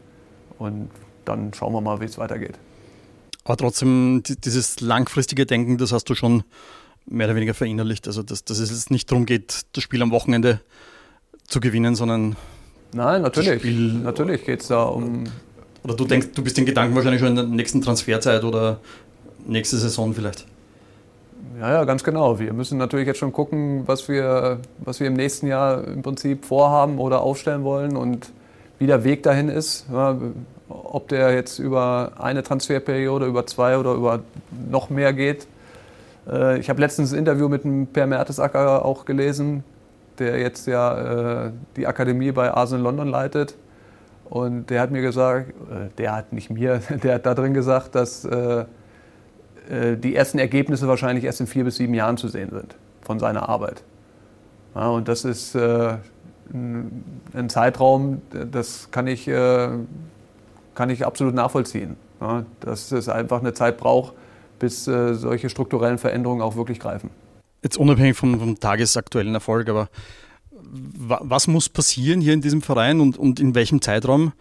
Und 0.59 0.91
dann 1.25 1.53
schauen 1.55 1.73
wir 1.73 1.81
mal, 1.81 2.01
wie 2.01 2.07
es 2.07 2.19
weitergeht. 2.19 2.59
Aber 3.45 3.57
trotzdem, 3.57 4.23
dieses 4.25 4.81
langfristige 4.81 5.47
Denken, 5.47 5.79
das 5.79 5.93
hast 5.93 6.11
du 6.11 6.15
schon 6.15 6.43
mehr 7.07 7.27
oder 7.27 7.37
weniger 7.37 7.55
verinnerlicht. 7.55 8.07
Also, 8.07 8.23
dass, 8.23 8.45
dass 8.45 8.59
es 8.59 8.71
jetzt 8.71 8.91
nicht 8.91 9.11
darum 9.11 9.27
geht, 9.27 9.63
das 9.73 9.83
Spiel 9.83 10.03
am 10.03 10.11
Wochenende 10.11 10.61
zu 11.47 11.61
gewinnen, 11.61 11.95
sondern. 11.95 12.37
Nein, 12.93 13.23
natürlich. 13.23 13.63
natürlich 14.03 14.45
geht 14.45 14.63
es 14.63 14.69
da 14.69 14.85
um. 14.85 15.25
Oder 15.83 15.95
du 15.95 16.05
denkst, 16.05 16.29
du 16.35 16.43
bist 16.43 16.57
den 16.57 16.67
Gedanken 16.67 16.95
wahrscheinlich 16.97 17.21
schon 17.21 17.31
in 17.31 17.37
der 17.37 17.45
nächsten 17.45 17.81
Transferzeit 17.81 18.43
oder 18.43 18.81
nächste 19.47 19.77
Saison 19.77 20.15
vielleicht. 20.15 20.47
Ja, 21.61 21.73
ja, 21.73 21.85
ganz 21.85 22.05
genau. 22.05 22.39
Wir 22.39 22.53
müssen 22.53 22.77
natürlich 22.77 23.07
jetzt 23.07 23.19
schon 23.19 23.33
gucken, 23.33 23.85
was 23.87 24.09
wir, 24.09 24.61
was 24.79 25.01
wir 25.01 25.07
im 25.07 25.15
nächsten 25.15 25.47
Jahr 25.47 25.85
im 25.85 26.03
Prinzip 26.03 26.45
vorhaben 26.45 26.99
oder 26.99 27.21
aufstellen 27.21 27.65
wollen 27.65 27.97
und 27.97 28.31
wie 28.79 28.87
der 28.87 29.05
Weg 29.05 29.23
dahin 29.23 29.49
ist. 29.49 29.87
Ja, 29.91 30.19
ob 30.69 31.09
der 31.09 31.33
jetzt 31.33 31.59
über 31.59 32.13
eine 32.19 32.43
Transferperiode, 32.43 33.27
über 33.27 33.47
zwei 33.47 33.79
oder 33.79 33.95
über 33.95 34.21
noch 34.69 34.91
mehr 34.91 35.13
geht, 35.13 35.47
äh, 36.29 36.59
ich 36.59 36.69
habe 36.69 36.81
letztens 36.81 37.13
ein 37.13 37.19
Interview 37.19 37.49
mit 37.49 37.65
dem 37.65 37.87
Per 37.87 38.07
Mertesacker 38.07 38.85
auch 38.85 39.05
gelesen, 39.05 39.65
der 40.19 40.39
jetzt 40.39 40.67
ja 40.67 41.47
äh, 41.47 41.53
die 41.77 41.87
Akademie 41.87 42.33
bei 42.33 42.53
Arsenal 42.53 42.85
London 42.85 43.09
leitet. 43.09 43.57
Und 44.25 44.71
der 44.71 44.81
hat 44.81 44.91
mir 44.91 45.03
gesagt, 45.03 45.51
äh, 45.51 45.89
der 45.99 46.17
hat 46.17 46.33
nicht 46.33 46.51
mir, 46.51 46.81
der 47.03 47.15
hat 47.17 47.27
da 47.27 47.35
drin 47.35 47.55
gesagt, 47.55 47.95
dass 47.95 48.27
die 49.69 50.15
ersten 50.15 50.39
Ergebnisse 50.39 50.87
wahrscheinlich 50.87 51.25
erst 51.25 51.41
in 51.41 51.49
vier 51.49 51.65
bis 51.65 51.75
sieben 51.75 51.93
Jahren 51.93 52.17
zu 52.17 52.29
sehen 52.29 52.51
sind 52.51 52.77
von 53.03 53.19
seiner 53.19 53.49
Arbeit. 53.49 53.83
Ja, 54.77 54.91
und 54.91 55.09
das 55.09 55.25
ist 55.25 55.57
ein 55.57 57.03
Zeitraum, 57.49 58.23
das 58.31 58.93
kann 58.93 59.09
ich, 59.09 59.25
kann 59.27 60.89
ich 60.89 61.05
absolut 61.05 61.35
nachvollziehen. 61.35 61.97
Ja, 62.21 62.45
dass 62.61 62.93
es 62.93 63.09
einfach 63.09 63.41
eine 63.41 63.55
Zeit 63.55 63.77
braucht, 63.77 64.15
bis 64.59 64.87
äh, 64.87 65.15
solche 65.15 65.49
strukturellen 65.49 65.99
Veränderungen 65.99 66.43
auch 66.43 66.57
wirklich 66.57 66.81
greifen. 66.81 67.11
Jetzt 67.63 67.77
unabhängig 67.77 68.17
vom, 68.17 68.39
vom 68.39 68.61
tagesaktuellen 68.61 69.35
Erfolg, 69.35 69.69
aber 69.69 69.89
was 70.53 71.49
muss 71.49 71.69
passieren 71.69 72.21
hier 72.21 72.33
in 72.33 72.41
diesem 72.41 72.63
Verein 72.63 73.01
und, 73.01 73.19
und 73.19 73.41
in 73.41 73.55
welchem 73.55 73.81
Zeitraum, 73.83 74.33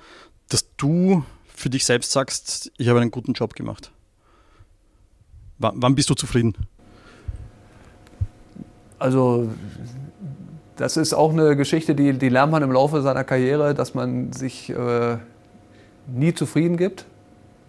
dass 0.50 0.66
du 0.78 1.24
für 1.54 1.70
dich 1.70 1.86
selbst 1.86 2.12
sagst, 2.12 2.72
ich 2.78 2.88
habe 2.88 3.00
einen 3.00 3.12
guten 3.12 3.34
Job 3.34 3.54
gemacht? 3.56 3.92
W 5.58 5.70
wann 5.74 5.96
bist 5.96 6.10
du 6.10 6.16
zufrieden? 6.16 6.56
Also 9.00 9.50
das 10.76 10.98
ist 10.98 11.14
auch 11.14 11.32
eine 11.32 11.56
Geschichte, 11.56 11.96
die, 11.96 12.14
die 12.14 12.30
lernt 12.30 12.52
man 12.52 12.64
im 12.64 12.72
Laufe 12.72 13.02
seiner 13.02 13.24
Karriere, 13.24 13.74
dass 13.74 13.94
man 13.94 14.34
sich 14.34 14.70
äh, 14.70 15.18
nie 16.08 16.34
zufrieden 16.34 16.78
gibt. 16.78 17.06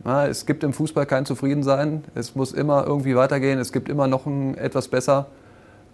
Ja, 0.07 0.25
es 0.29 0.47
gibt 0.47 0.63
im 0.63 0.73
Fußball 0.73 1.05
kein 1.05 1.27
Zufriedensein. 1.27 2.05
Es 2.15 2.37
muss 2.37 2.53
immer 2.53 2.87
irgendwie 2.87 3.17
weitergehen. 3.17 3.59
Es 3.59 3.73
gibt 3.73 3.89
immer 3.89 4.07
noch 4.07 4.25
ein 4.25 4.57
etwas 4.57 4.87
besser. 4.87 5.27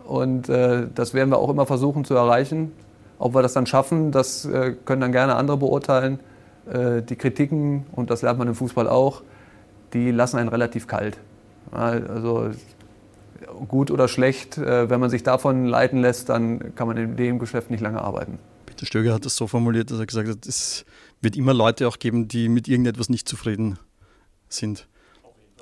Und 0.04 0.50
äh, 0.50 0.86
das 0.94 1.14
werden 1.14 1.30
wir 1.30 1.38
auch 1.38 1.48
immer 1.48 1.64
versuchen 1.64 2.04
zu 2.04 2.14
erreichen. 2.14 2.72
Ob 3.18 3.34
wir 3.34 3.40
das 3.40 3.54
dann 3.54 3.64
schaffen, 3.64 4.12
das 4.12 4.44
äh, 4.44 4.74
können 4.84 5.00
dann 5.00 5.12
gerne 5.12 5.36
andere 5.36 5.56
beurteilen. 5.56 6.20
Äh, 6.70 7.00
die 7.00 7.16
Kritiken, 7.16 7.86
und 7.92 8.10
das 8.10 8.20
lernt 8.20 8.38
man 8.38 8.48
im 8.48 8.54
Fußball 8.54 8.86
auch, 8.86 9.22
die 9.94 10.10
lassen 10.10 10.36
einen 10.36 10.50
relativ 10.50 10.86
kalt. 10.86 11.16
Ja, 11.72 11.78
also 11.78 12.50
gut 13.66 13.90
oder 13.90 14.08
schlecht, 14.08 14.58
äh, 14.58 14.90
wenn 14.90 15.00
man 15.00 15.08
sich 15.08 15.22
davon 15.22 15.64
leiten 15.64 16.02
lässt, 16.02 16.28
dann 16.28 16.74
kann 16.74 16.86
man 16.86 16.98
in 16.98 17.16
dem 17.16 17.38
Geschäft 17.38 17.70
nicht 17.70 17.80
lange 17.80 18.02
arbeiten. 18.02 18.38
Peter 18.66 18.84
Stöger 18.84 19.14
hat 19.14 19.24
das 19.24 19.36
so 19.36 19.46
formuliert, 19.46 19.90
dass 19.90 19.98
er 19.98 20.06
gesagt 20.06 20.28
hat, 20.28 20.44
es 20.46 20.84
wird 21.22 21.34
immer 21.34 21.54
Leute 21.54 21.88
auch 21.88 21.98
geben, 21.98 22.28
die 22.28 22.50
mit 22.50 22.68
irgendetwas 22.68 23.08
nicht 23.08 23.26
zufrieden 23.26 23.78
sind 23.78 23.91
sind. 24.52 24.86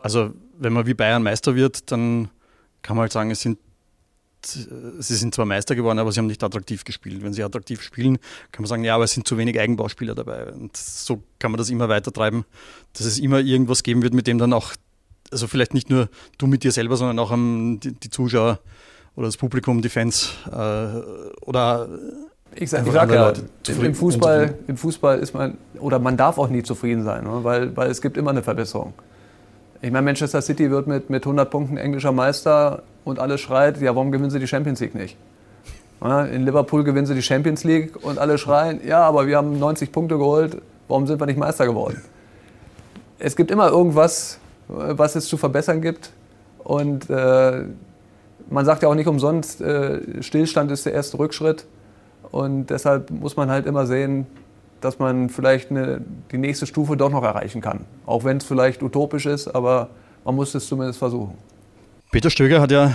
Also 0.02 0.32
wenn 0.58 0.72
man 0.72 0.86
wie 0.86 0.94
Bayern 0.94 1.22
Meister 1.22 1.54
wird, 1.54 1.90
dann 1.90 2.28
kann 2.82 2.96
man 2.96 3.02
halt 3.02 3.12
sagen, 3.12 3.30
es 3.30 3.40
sind, 3.40 3.58
sie 4.42 5.14
sind 5.16 5.34
zwar 5.34 5.46
Meister 5.46 5.74
geworden, 5.74 5.98
aber 5.98 6.12
sie 6.12 6.18
haben 6.18 6.26
nicht 6.26 6.42
attraktiv 6.42 6.84
gespielt. 6.84 7.22
Wenn 7.22 7.32
sie 7.32 7.42
attraktiv 7.42 7.82
spielen, 7.82 8.18
kann 8.52 8.62
man 8.62 8.68
sagen, 8.68 8.84
ja, 8.84 8.94
aber 8.94 9.04
es 9.04 9.12
sind 9.12 9.26
zu 9.26 9.36
wenig 9.36 9.58
Eigenbauspieler 9.58 10.14
dabei. 10.14 10.52
Und 10.52 10.76
so 10.76 11.22
kann 11.38 11.50
man 11.50 11.58
das 11.58 11.70
immer 11.70 11.88
weiter 11.88 12.12
treiben, 12.12 12.44
dass 12.94 13.06
es 13.06 13.18
immer 13.18 13.40
irgendwas 13.40 13.82
geben 13.82 14.02
wird, 14.02 14.14
mit 14.14 14.26
dem 14.26 14.38
dann 14.38 14.52
auch, 14.52 14.72
also 15.30 15.46
vielleicht 15.46 15.74
nicht 15.74 15.90
nur 15.90 16.08
du 16.38 16.46
mit 16.46 16.64
dir 16.64 16.72
selber, 16.72 16.96
sondern 16.96 17.18
auch 17.18 17.32
die, 17.32 17.92
die 17.92 18.10
Zuschauer 18.10 18.60
oder 19.16 19.26
das 19.26 19.36
Publikum, 19.36 19.82
die 19.82 19.88
Fans 19.88 20.32
äh, 20.46 20.50
oder 21.42 21.88
Ich 22.54 22.70
sage 22.70 22.88
ich 22.88 22.92
sag 22.92 23.12
ja, 23.12 23.32
im 23.68 23.94
Fußball, 23.94 24.54
im 24.66 24.76
Fußball 24.76 25.18
ist 25.20 25.34
man, 25.34 25.56
oder 25.78 25.98
man 25.98 26.16
darf 26.16 26.38
auch 26.38 26.48
nie 26.48 26.62
zufrieden 26.62 27.04
sein, 27.04 27.24
ne? 27.24 27.40
weil, 27.42 27.76
weil 27.76 27.90
es 27.90 28.02
gibt 28.02 28.16
immer 28.16 28.30
eine 28.30 28.42
Verbesserung. 28.42 28.92
Ich 29.82 29.90
meine, 29.90 30.04
Manchester 30.04 30.42
City 30.42 30.70
wird 30.70 30.86
mit, 30.86 31.10
mit 31.10 31.24
100 31.24 31.50
Punkten 31.50 31.76
englischer 31.76 32.12
Meister 32.12 32.82
und 33.04 33.18
alles 33.18 33.40
schreit, 33.40 33.80
ja, 33.80 33.94
warum 33.94 34.10
gewinnen 34.10 34.30
sie 34.30 34.40
die 34.40 34.48
Champions 34.48 34.80
League 34.80 34.94
nicht? 34.94 35.16
In 36.32 36.44
Liverpool 36.44 36.82
gewinnen 36.82 37.06
sie 37.06 37.14
die 37.14 37.22
Champions 37.22 37.62
League 37.62 37.92
und 38.02 38.18
alle 38.18 38.36
schreien, 38.38 38.80
ja, 38.86 39.02
aber 39.02 39.26
wir 39.26 39.36
haben 39.36 39.58
90 39.58 39.92
Punkte 39.92 40.18
geholt, 40.18 40.56
warum 40.88 41.06
sind 41.06 41.20
wir 41.20 41.26
nicht 41.26 41.38
Meister 41.38 41.66
geworden? 41.66 42.02
Es 43.18 43.36
gibt 43.36 43.50
immer 43.50 43.68
irgendwas, 43.68 44.38
was 44.70 45.16
es 45.16 45.26
zu 45.26 45.36
verbessern 45.36 45.80
gibt. 45.80 46.10
Und 46.58 47.08
äh, 47.10 47.64
man 48.48 48.64
sagt 48.64 48.82
ja 48.82 48.88
auch 48.88 48.94
nicht 48.94 49.08
umsonst, 49.08 49.60
äh, 49.60 50.22
Stillstand 50.22 50.70
ist 50.70 50.86
der 50.86 50.92
erste 50.92 51.18
Rückschritt. 51.18 51.66
Und 52.30 52.66
deshalb 52.66 53.10
muss 53.10 53.36
man 53.36 53.50
halt 53.50 53.66
immer 53.66 53.86
sehen, 53.86 54.26
dass 54.80 54.98
man 54.98 55.28
vielleicht 55.28 55.70
eine, 55.70 56.00
die 56.30 56.38
nächste 56.38 56.66
Stufe 56.66 56.96
doch 56.96 57.10
noch 57.10 57.22
erreichen 57.22 57.60
kann. 57.60 57.84
Auch 58.06 58.24
wenn 58.24 58.38
es 58.38 58.44
vielleicht 58.44 58.82
utopisch 58.82 59.26
ist, 59.26 59.48
aber 59.48 59.90
man 60.24 60.34
muss 60.36 60.54
es 60.54 60.66
zumindest 60.66 60.98
versuchen. 60.98 61.36
Peter 62.10 62.30
Stöger 62.30 62.60
hat 62.60 62.70
ja 62.70 62.94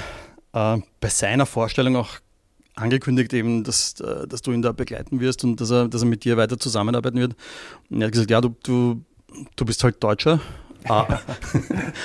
äh, 0.53 0.77
bei 0.99 1.09
seiner 1.09 1.45
Vorstellung 1.45 1.95
auch 1.95 2.09
angekündigt, 2.75 3.33
eben, 3.33 3.63
dass, 3.63 3.99
äh, 3.99 4.27
dass 4.27 4.41
du 4.41 4.51
ihn 4.51 4.61
da 4.61 4.71
begleiten 4.71 5.19
wirst 5.19 5.43
und 5.43 5.61
dass 5.61 5.71
er, 5.71 5.87
dass 5.87 6.01
er 6.01 6.07
mit 6.07 6.23
dir 6.23 6.37
weiter 6.37 6.59
zusammenarbeiten 6.59 7.19
wird. 7.19 7.35
Und 7.89 8.01
er 8.01 8.07
hat 8.07 8.11
gesagt, 8.11 8.31
ja, 8.31 8.41
du, 8.41 8.55
du, 8.63 9.01
du 9.55 9.65
bist 9.65 9.83
halt 9.83 10.03
Deutscher. 10.03 10.39
Ah. 10.87 11.05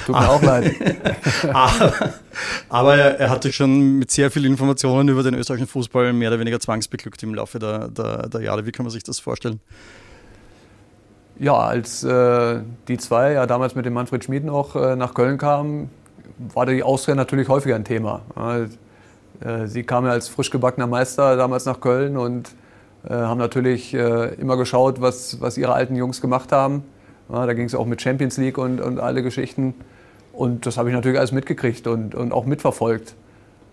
Tut 0.06 0.14
mir 0.14 0.28
auch 0.28 0.42
leid. 0.42 0.74
aber, 1.52 1.92
aber 2.68 2.96
er, 2.96 3.20
er 3.20 3.30
hat 3.30 3.44
dich 3.44 3.56
schon 3.56 3.98
mit 3.98 4.10
sehr 4.10 4.30
vielen 4.30 4.52
Informationen 4.52 5.08
über 5.08 5.22
den 5.22 5.34
österreichischen 5.34 5.68
Fußball 5.68 6.12
mehr 6.12 6.30
oder 6.30 6.40
weniger 6.40 6.60
zwangsbeglückt 6.60 7.22
im 7.22 7.34
Laufe 7.34 7.58
der, 7.58 7.88
der, 7.88 8.28
der 8.28 8.40
Jahre. 8.40 8.66
Wie 8.66 8.72
kann 8.72 8.84
man 8.84 8.90
sich 8.90 9.02
das 9.02 9.18
vorstellen? 9.18 9.60
Ja, 11.38 11.54
als 11.54 12.04
äh, 12.04 12.60
die 12.88 12.98
zwei 12.98 13.32
ja 13.32 13.46
damals 13.46 13.74
mit 13.74 13.86
dem 13.86 13.94
Manfred 13.94 14.24
Schmid 14.24 14.44
noch 14.44 14.76
äh, 14.76 14.96
nach 14.96 15.14
Köln 15.14 15.38
kamen, 15.38 15.90
war 16.54 16.66
die 16.66 16.82
Austria 16.82 17.14
natürlich 17.14 17.48
häufiger 17.48 17.76
ein 17.76 17.84
Thema. 17.84 18.22
Äh, 19.40 19.66
sie 19.66 19.82
kamen 19.82 20.06
ja 20.06 20.12
als 20.12 20.28
frisch 20.28 20.50
gebackener 20.50 20.86
Meister 20.86 21.36
damals 21.36 21.64
nach 21.64 21.80
Köln 21.80 22.16
und 22.16 22.50
äh, 23.08 23.14
haben 23.14 23.38
natürlich 23.38 23.94
äh, 23.94 24.34
immer 24.34 24.56
geschaut, 24.56 25.00
was, 25.00 25.40
was 25.40 25.56
ihre 25.56 25.72
alten 25.72 25.96
Jungs 25.96 26.20
gemacht 26.20 26.52
haben. 26.52 26.84
Da 27.30 27.52
ging 27.52 27.64
es 27.64 27.74
auch 27.74 27.86
mit 27.86 28.02
Champions 28.02 28.36
League 28.36 28.58
und, 28.58 28.80
und 28.80 28.98
alle 28.98 29.22
Geschichten. 29.22 29.74
Und 30.32 30.66
das 30.66 30.76
habe 30.76 30.88
ich 30.88 30.94
natürlich 30.94 31.18
alles 31.18 31.32
mitgekriegt 31.32 31.86
und, 31.86 32.14
und 32.14 32.32
auch 32.32 32.44
mitverfolgt. 32.44 33.14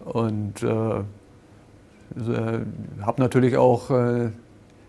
Und 0.06 0.64
äh, 0.64 1.04
habe 3.02 3.22
natürlich 3.22 3.58
auch 3.58 3.90
äh, 3.90 4.30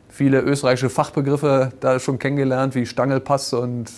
viele 0.09 0.40
österreichische 0.40 0.90
Fachbegriffe 0.90 1.72
da 1.81 1.98
schon 1.98 2.18
kennengelernt, 2.18 2.74
wie 2.74 2.87
Stangelpass 2.87 3.52
und 3.52 3.90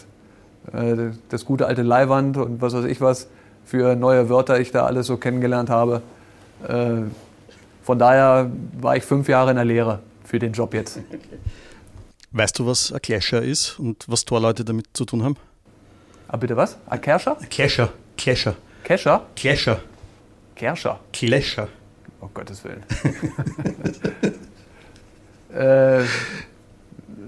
äh, 0.72 1.10
das 1.28 1.44
gute 1.44 1.66
alte 1.66 1.82
Leihwand 1.82 2.36
und 2.36 2.60
was 2.60 2.74
weiß 2.74 2.84
ich 2.84 3.00
was 3.00 3.28
für 3.64 3.94
neue 3.94 4.28
Wörter 4.28 4.58
ich 4.58 4.72
da 4.72 4.84
alles 4.84 5.06
so 5.06 5.16
kennengelernt 5.16 5.70
habe. 5.70 6.02
Äh, 6.66 7.02
von 7.82 7.98
daher 7.98 8.50
war 8.80 8.96
ich 8.96 9.04
fünf 9.04 9.28
Jahre 9.28 9.50
in 9.50 9.56
der 9.56 9.64
Lehre 9.64 10.00
für 10.24 10.38
den 10.38 10.52
Job 10.52 10.74
jetzt. 10.74 11.00
Weißt 12.32 12.58
du, 12.58 12.66
was 12.66 12.92
ein 12.92 13.02
Clasher 13.02 13.42
ist 13.42 13.78
und 13.80 14.04
was 14.06 14.24
Torleute 14.24 14.64
damit 14.64 14.86
zu 14.92 15.04
tun 15.04 15.24
haben? 15.24 15.36
Ah, 16.28 16.36
bitte 16.36 16.56
was? 16.56 16.78
Ein 16.86 17.00
Clasher? 17.00 17.36
Clasher. 17.50 17.88
Clasher. 18.16 18.54
Clasher? 18.84 19.22
Clasher. 19.34 19.80
Clasher. 20.54 21.00
Clasher. 21.12 21.68
Oh 22.20 22.28
Gottes 22.32 22.62
Willen. 22.62 22.84
äh, 25.52 26.04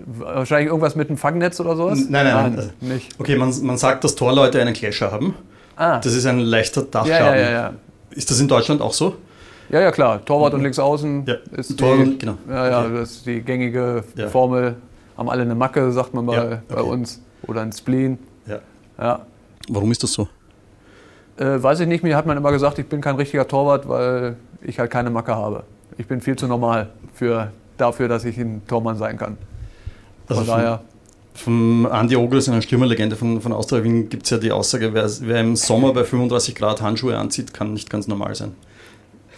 wahrscheinlich 0.07 0.69
irgendwas 0.69 0.95
mit 0.95 1.09
einem 1.09 1.19
Fangnetz 1.19 1.59
oder 1.59 1.75
sowas? 1.75 1.99
Nein, 2.09 2.27
nein, 2.27 2.55
nein. 2.55 2.55
nein. 2.81 2.93
Nicht. 2.93 3.19
Okay, 3.19 3.35
man, 3.35 3.53
man 3.63 3.79
sagt, 3.79 4.05
dass 4.05 4.15
Torleute 4.15 4.61
einen 4.61 4.75
Clasher 4.75 5.11
haben. 5.11 5.35
Ah. 5.75 5.99
Das 5.99 6.15
ist 6.15 6.27
ein 6.27 6.39
leichter 6.39 6.83
Dachschaden. 6.83 7.27
Ja, 7.27 7.35
ja, 7.37 7.51
ja. 7.51 7.75
Ist 8.11 8.31
das 8.31 8.39
in 8.39 8.47
Deutschland 8.47 8.81
auch 8.81 8.93
so? 8.93 9.17
Ja, 9.69 9.81
ja, 9.81 9.91
klar. 9.91 10.25
Torwart 10.25 10.55
und 10.55 10.63
Linksaußen 10.63 11.25
ja. 11.27 11.37
ist, 11.57 11.77
Tor, 11.77 11.97
die, 11.97 12.19
genau. 12.19 12.37
ja, 12.49 12.69
ja, 12.69 12.81
okay. 12.83 12.95
das 12.95 13.11
ist 13.11 13.27
die 13.27 13.41
gängige. 13.41 14.05
Formel. 14.31 14.77
Haben 15.23 15.29
alle 15.29 15.43
eine 15.43 15.55
Macke, 15.55 15.93
sagt 15.93 16.15
man 16.15 16.25
mal 16.25 16.35
ja, 16.35 16.45
okay. 16.47 16.59
bei 16.67 16.83
uns. 16.83 17.23
Oder 17.47 17.61
ein 17.61 17.71
Spleen. 17.71 18.19
Ja. 18.45 18.59
ja. 18.99 19.21
Warum 19.69 19.93
ist 19.93 20.03
das 20.03 20.13
so? 20.15 20.27
Äh, 21.37 21.63
weiß 21.63 21.79
ich 21.79 21.87
nicht. 21.87 22.03
Mir 22.03 22.17
hat 22.17 22.27
man 22.27 22.37
immer 22.37 22.51
gesagt, 22.51 22.81
ich 22.81 22.87
bin 22.87 23.01
kein 23.01 23.15
richtiger 23.15 23.47
Torwart, 23.47 23.89
weil 23.89 24.35
ich 24.63 24.81
halt 24.81 24.91
keine 24.91 25.11
Macke 25.11 25.37
habe. 25.37 25.63
Ich 25.97 26.09
bin 26.09 26.21
viel 26.21 26.35
zu 26.35 26.49
normal 26.49 26.89
für, 27.15 27.53
dafür, 27.77 28.09
dass 28.09 28.25
ich 28.25 28.37
ein 28.37 28.67
Tormann 28.67 28.97
sein 28.97 29.17
kann. 29.17 29.39
Also 30.27 30.43
von 30.43 30.57
daher. 30.57 30.81
Von 31.35 31.87
Andi 31.87 32.17
Ogles, 32.17 32.49
einer 32.49 32.61
Stürmerlegende 32.61 33.15
von, 33.15 33.41
von 33.41 33.53
Austria 33.53 33.85
Wien, 33.85 34.09
gibt 34.09 34.25
es 34.25 34.31
ja 34.31 34.39
die 34.39 34.51
Aussage, 34.51 34.93
wer, 34.93 35.09
wer 35.21 35.41
im 35.41 35.55
Sommer 35.55 35.93
bei 35.93 36.03
35 36.03 36.57
Grad 36.57 36.83
Handschuhe 36.83 37.17
anzieht, 37.17 37.55
kann 37.55 37.75
nicht 37.75 37.91
ganz 37.91 38.09
normal 38.09 38.35
sein. 38.35 38.57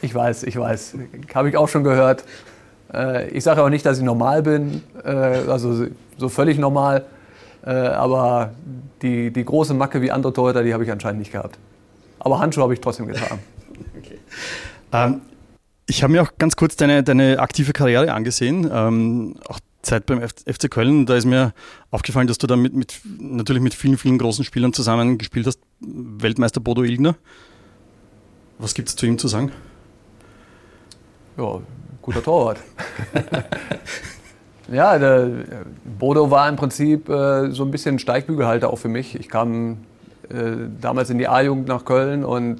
Ich 0.00 0.14
weiß, 0.14 0.44
ich 0.44 0.56
weiß. 0.56 0.94
Habe 1.34 1.50
ich 1.50 1.58
auch 1.58 1.68
schon 1.68 1.84
gehört. 1.84 2.24
Äh, 2.94 3.28
ich 3.28 3.44
sage 3.44 3.62
auch 3.62 3.68
nicht, 3.68 3.84
dass 3.84 3.98
ich 3.98 4.04
normal 4.04 4.42
bin, 4.42 4.82
äh, 5.04 5.08
also 5.10 5.86
so 6.16 6.28
völlig 6.28 6.58
normal. 6.58 7.04
Äh, 7.64 7.70
aber 7.70 8.52
die, 9.02 9.32
die 9.32 9.44
große 9.44 9.74
Macke 9.74 10.02
wie 10.02 10.10
andere 10.10 10.32
Torhüter, 10.32 10.62
die 10.62 10.74
habe 10.74 10.84
ich 10.84 10.92
anscheinend 10.92 11.20
nicht 11.20 11.32
gehabt. 11.32 11.58
Aber 12.18 12.38
Handschuhe 12.38 12.62
habe 12.62 12.74
ich 12.74 12.80
trotzdem 12.80 13.06
getragen. 13.06 13.40
okay. 13.98 14.18
ähm, 14.92 15.22
ich 15.86 16.02
habe 16.02 16.12
mir 16.12 16.22
auch 16.22 16.32
ganz 16.38 16.56
kurz 16.56 16.76
deine, 16.76 17.02
deine 17.02 17.38
aktive 17.38 17.72
Karriere 17.72 18.12
angesehen. 18.12 18.70
Ähm, 18.72 19.34
auch 19.48 19.60
Zeit 19.82 20.06
beim 20.06 20.26
FC 20.26 20.70
Köln, 20.70 21.04
da 21.04 21.14
ist 21.14 21.26
mir 21.26 21.52
aufgefallen, 21.90 22.26
dass 22.26 22.38
du 22.38 22.46
da 22.46 22.56
mit, 22.56 22.74
mit, 22.74 23.00
natürlich 23.18 23.62
mit 23.62 23.74
vielen, 23.74 23.98
vielen 23.98 24.18
großen 24.18 24.44
Spielern 24.44 24.72
zusammen 24.72 25.18
gespielt 25.18 25.46
hast. 25.46 25.58
Weltmeister 25.80 26.60
Bodo 26.60 26.82
Ilgner. 26.82 27.16
Was 28.58 28.74
gibt 28.74 28.88
es 28.88 28.96
zu 28.96 29.04
ihm 29.06 29.18
zu 29.18 29.28
sagen? 29.28 29.52
Ja, 31.36 31.60
guter 32.04 32.22
Torwart. 32.22 32.58
ja, 34.70 34.98
der 34.98 35.30
Bodo 35.98 36.30
war 36.30 36.48
im 36.48 36.56
Prinzip 36.56 37.08
äh, 37.08 37.50
so 37.50 37.64
ein 37.64 37.70
bisschen 37.70 37.98
Steigbügelhalter 37.98 38.70
auch 38.70 38.78
für 38.78 38.88
mich. 38.88 39.18
Ich 39.18 39.30
kam 39.30 39.78
äh, 40.28 40.68
damals 40.80 41.08
in 41.08 41.16
die 41.16 41.28
A-Jugend 41.28 41.66
nach 41.66 41.86
Köln 41.86 42.24
und 42.24 42.58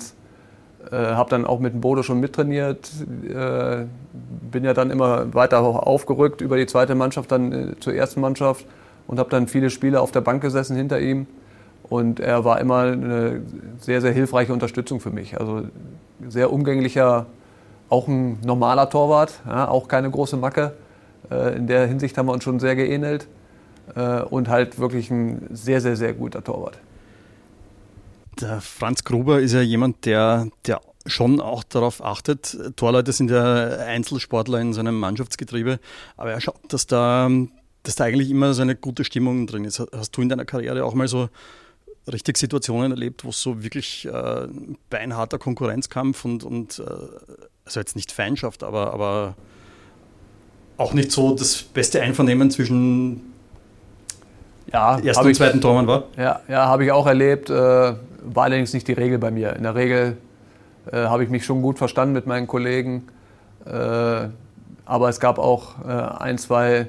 äh, 0.91 0.97
habe 0.97 1.29
dann 1.29 1.45
auch 1.45 1.61
mit 1.61 1.75
dem 1.75 1.83
Bodo 1.83 2.03
schon 2.03 2.21
mittrainiert. 2.21 2.91
Äh, 3.29 3.85
bin 4.51 4.65
ja 4.65 4.73
dann 4.73 4.91
immer 4.91 5.35
weiter 5.35 5.61
aufgerückt 5.61 6.41
über 6.41 6.57
die 6.57 6.67
zweite 6.67 6.95
Mannschaft, 6.95 7.31
dann 7.31 7.53
äh, 7.53 7.81
zur 7.81 7.95
ersten 7.95 8.23
Mannschaft 8.23 8.65
und 9.07 9.19
habe 9.19 9.29
dann 9.29 9.47
viele 9.47 9.69
Spiele 9.69 10.01
auf 10.01 10.11
der 10.11 10.23
Bank 10.23 10.41
gesessen 10.43 10.75
hinter 10.75 11.01
ihm. 11.01 11.27
Und 11.83 12.19
er 12.19 12.47
war 12.47 12.61
immer 12.61 12.79
eine 12.79 13.43
sehr, 13.79 14.01
sehr 14.01 14.13
hilfreiche 14.13 14.55
Unterstützung 14.55 15.01
für 15.01 15.11
mich. 15.11 15.39
Also 15.39 15.65
sehr 16.29 16.51
umgänglicher, 16.51 17.27
auch 17.95 18.09
ein 18.09 18.41
normaler 18.41 18.91
Torwart, 18.91 19.41
ja, 19.47 19.69
auch 19.69 19.87
keine 19.87 20.11
große 20.11 20.37
Macke. 20.37 20.75
Äh, 21.31 21.57
in 21.57 21.67
der 21.69 21.87
Hinsicht 21.87 22.19
haben 22.19 22.27
wir 22.27 22.33
uns 22.33 22.43
schon 22.45 22.59
sehr 22.59 22.75
geähnelt. 22.75 23.29
Äh, 23.95 24.23
und 24.23 24.49
halt 24.49 24.79
wirklich 24.79 25.11
ein 25.11 25.47
sehr, 25.53 25.81
sehr, 25.81 25.97
sehr 25.97 26.15
guter 26.15 26.43
Torwart. 26.43 26.79
Der 28.41 28.61
Franz 28.61 29.05
Gruber 29.05 29.41
ist 29.41 29.53
ja 29.53 29.61
jemand, 29.61 30.07
der, 30.07 30.49
der 30.67 30.81
schon 31.07 31.41
auch 31.41 31.63
darauf 31.63 32.03
achtet. 32.03 32.57
Torleute 32.77 33.13
sind 33.13 33.31
ja 33.31 33.69
Einzelsportler 33.79 34.61
in 34.61 34.73
seinem 34.73 34.99
Mannschaftsgetriebe, 34.99 35.79
aber 36.17 36.33
er 36.33 36.41
schaut, 36.41 36.61
dass 36.69 36.87
da, 36.87 37.31
dass 37.83 37.95
da 37.95 38.05
eigentlich 38.05 38.31
immer 38.31 38.55
so 38.55 38.63
eine 38.63 38.75
gute 38.75 39.05
Stimmung 39.05 39.47
drin 39.47 39.65
ist. 39.65 39.83
Hast 39.93 40.17
du 40.17 40.23
in 40.23 40.31
deiner 40.31 40.47
Karriere 40.47 40.85
auch 40.85 40.95
mal 40.95 41.07
so 41.07 41.29
richtig 42.11 42.39
Situationen 42.39 42.91
erlebt, 42.91 43.25
wo 43.25 43.29
es 43.29 43.41
so 43.41 43.63
wirklich 43.63 44.07
äh, 44.07 44.49
beinharter 44.91 45.39
Konkurrenzkampf 45.39 46.25
und, 46.25 46.43
und 46.43 46.79
äh, 46.79 47.45
also 47.65 47.81
jetzt 47.81 47.97
nicht 47.97 48.13
Feindschaft, 48.13 48.63
aber, 48.63 48.93
aber 48.93 49.35
auch 50.77 50.93
nicht 50.93 51.13
so 51.13 51.35
das 51.35 51.63
beste 51.63 52.03
Einvernehmen 52.03 52.51
zwischen 52.51 53.33
ja, 54.73 54.99
ersten 54.99 55.27
und 55.27 55.35
zweiten 55.35 55.61
Tormann 55.61 55.87
war? 55.87 56.05
Ja, 56.17 56.41
ja 56.49 56.67
habe 56.67 56.85
ich 56.85 56.93
auch 56.93 57.07
erlebt. 57.07 57.51
Äh, 57.51 57.55
war 57.55 58.45
allerdings 58.45 58.73
nicht 58.73 58.89
die 58.89 58.93
Regel 58.93 59.19
bei 59.19 59.31
mir. 59.31 59.55
In 59.55 59.63
der 59.63 59.75
Regel 59.75 60.17
äh, 60.91 60.97
habe 60.97 61.25
ich 61.25 61.31
mich 61.31 61.45
schon 61.45 61.63
gut 61.63 61.79
verstanden 61.79 62.15
mit 62.15 62.27
meinen 62.27 62.47
Kollegen. 62.47 63.07
Äh, 63.67 64.29
aber 64.87 65.09
es 65.09 65.21
gab 65.21 65.39
auch 65.39 65.85
äh, 65.87 65.91
ein, 65.91 66.39
zwei, 66.39 66.89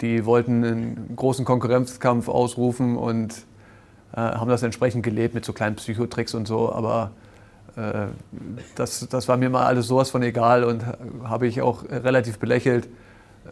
die 0.00 0.24
wollten 0.24 0.64
einen 0.64 1.16
großen 1.16 1.44
Konkurrenzkampf 1.44 2.28
ausrufen 2.28 2.96
und 2.96 3.34
äh, 4.12 4.20
haben 4.20 4.48
das 4.48 4.62
entsprechend 4.62 5.02
gelebt 5.02 5.34
mit 5.34 5.44
so 5.44 5.52
kleinen 5.52 5.76
Psychotricks 5.76 6.34
und 6.34 6.46
so. 6.46 6.72
Aber 6.72 7.12
äh, 7.76 8.08
das, 8.74 9.08
das 9.08 9.28
war 9.28 9.36
mir 9.36 9.50
mal 9.50 9.66
alles 9.66 9.86
sowas 9.86 10.10
von 10.10 10.22
egal 10.22 10.64
und 10.64 10.84
habe 11.24 11.46
ich 11.46 11.62
auch 11.62 11.84
relativ 11.88 12.38
belächelt. 12.38 12.88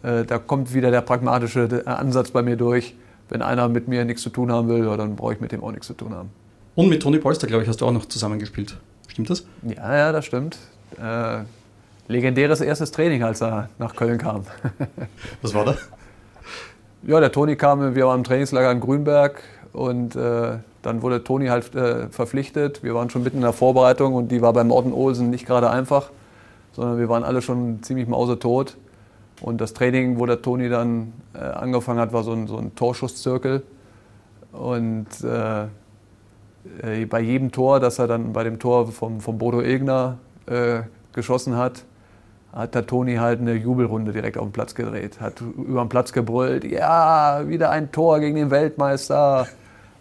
da 0.03 0.39
kommt 0.39 0.73
wieder 0.73 0.91
der 0.91 0.99
pragmatische 0.99 1.83
Ansatz 1.85 2.31
bei 2.31 2.41
mir 2.41 2.57
durch 2.57 2.95
wenn 3.29 3.41
einer 3.41 3.67
mit 3.69 3.87
mir 3.87 4.05
nichts 4.05 4.21
zu 4.21 4.29
tun 4.29 4.51
haben 4.51 4.67
will, 4.67 4.85
ja, 4.85 4.97
dann 4.97 5.15
brauche 5.15 5.33
ich 5.33 5.41
mit 5.41 5.51
dem 5.51 5.63
auch 5.63 5.71
nichts 5.71 5.87
zu 5.87 5.93
tun 5.93 6.13
haben. 6.13 6.29
Und 6.75 6.89
mit 6.89 7.01
Toni 7.01 7.19
Polster, 7.19 7.47
glaube 7.47 7.63
ich, 7.63 7.69
hast 7.69 7.81
du 7.81 7.85
auch 7.85 7.91
noch 7.91 8.05
zusammengespielt. 8.05 8.77
Stimmt 9.07 9.29
das? 9.29 9.45
Ja, 9.63 9.95
ja, 9.95 10.11
das 10.11 10.25
stimmt. 10.25 10.57
Äh, 11.01 11.43
legendäres 12.07 12.61
erstes 12.61 12.91
Training, 12.91 13.23
als 13.23 13.41
er 13.41 13.69
nach 13.77 13.95
Köln 13.95 14.17
kam. 14.17 14.43
Was 15.41 15.53
war 15.53 15.65
da? 15.65 15.75
Ja, 17.03 17.19
der 17.19 17.31
Toni 17.31 17.55
kam, 17.55 17.95
wir 17.95 18.05
waren 18.05 18.19
im 18.19 18.23
Trainingslager 18.23 18.71
in 18.71 18.79
Grünberg 18.79 19.41
und 19.73 20.15
äh, 20.15 20.57
dann 20.85 21.01
wurde 21.01 21.23
Toni 21.23 21.47
halt 21.47 21.73
äh, 21.75 22.09
verpflichtet. 22.09 22.83
Wir 22.83 22.93
waren 22.93 23.09
schon 23.09 23.23
mitten 23.23 23.37
in 23.37 23.43
der 23.43 23.53
Vorbereitung 23.53 24.13
und 24.13 24.31
die 24.31 24.41
war 24.41 24.53
bei 24.53 24.63
Morten 24.63 24.93
Olsen 24.93 25.29
nicht 25.29 25.45
gerade 25.45 25.69
einfach, 25.69 26.11
sondern 26.73 26.99
wir 26.99 27.09
waren 27.09 27.23
alle 27.23 27.41
schon 27.41 27.81
ziemlich 27.81 28.07
mausetot. 28.07 28.77
Und 29.41 29.59
das 29.59 29.73
Training, 29.73 30.19
wo 30.19 30.25
der 30.25 30.41
Toni 30.41 30.69
dann 30.69 31.13
äh, 31.33 31.39
angefangen 31.39 31.99
hat, 31.99 32.13
war 32.13 32.23
so 32.23 32.31
ein, 32.31 32.47
so 32.47 32.57
ein 32.57 32.75
Torschusszirkel. 32.75 33.63
Und 34.53 35.07
äh, 35.23 35.63
äh, 36.83 37.05
bei 37.05 37.19
jedem 37.19 37.51
Tor, 37.51 37.79
das 37.79 37.99
er 37.99 38.07
dann 38.07 38.31
bei 38.33 38.43
dem 38.43 38.59
Tor 38.59 38.87
vom, 38.91 39.19
vom 39.19 39.37
Bodo 39.37 39.61
Egner 39.61 40.19
äh, 40.45 40.81
geschossen 41.13 41.57
hat, 41.57 41.83
hat 42.53 42.73
der 42.73 42.87
Toni 42.87 43.15
halt 43.15 43.41
eine 43.41 43.53
Jubelrunde 43.53 44.13
direkt 44.13 44.37
auf 44.37 44.45
den 44.45 44.53
Platz 44.53 44.75
gedreht, 44.75 45.19
hat 45.19 45.41
über 45.41 45.83
den 45.83 45.89
Platz 45.89 46.13
gebrüllt, 46.13 46.63
ja, 46.63 47.43
wieder 47.47 47.69
ein 47.69 47.91
Tor 47.91 48.19
gegen 48.19 48.37
den 48.37 48.49
Weltmeister 48.49 49.47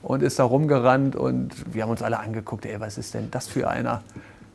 und 0.04 0.22
ist 0.22 0.38
da 0.38 0.44
rumgerannt 0.44 1.16
und 1.16 1.50
wir 1.74 1.82
haben 1.82 1.90
uns 1.90 2.02
alle 2.02 2.18
angeguckt, 2.18 2.66
ey, 2.66 2.78
was 2.78 2.98
ist 2.98 3.14
denn 3.14 3.30
das 3.30 3.48
für 3.48 3.68
einer? 3.68 4.02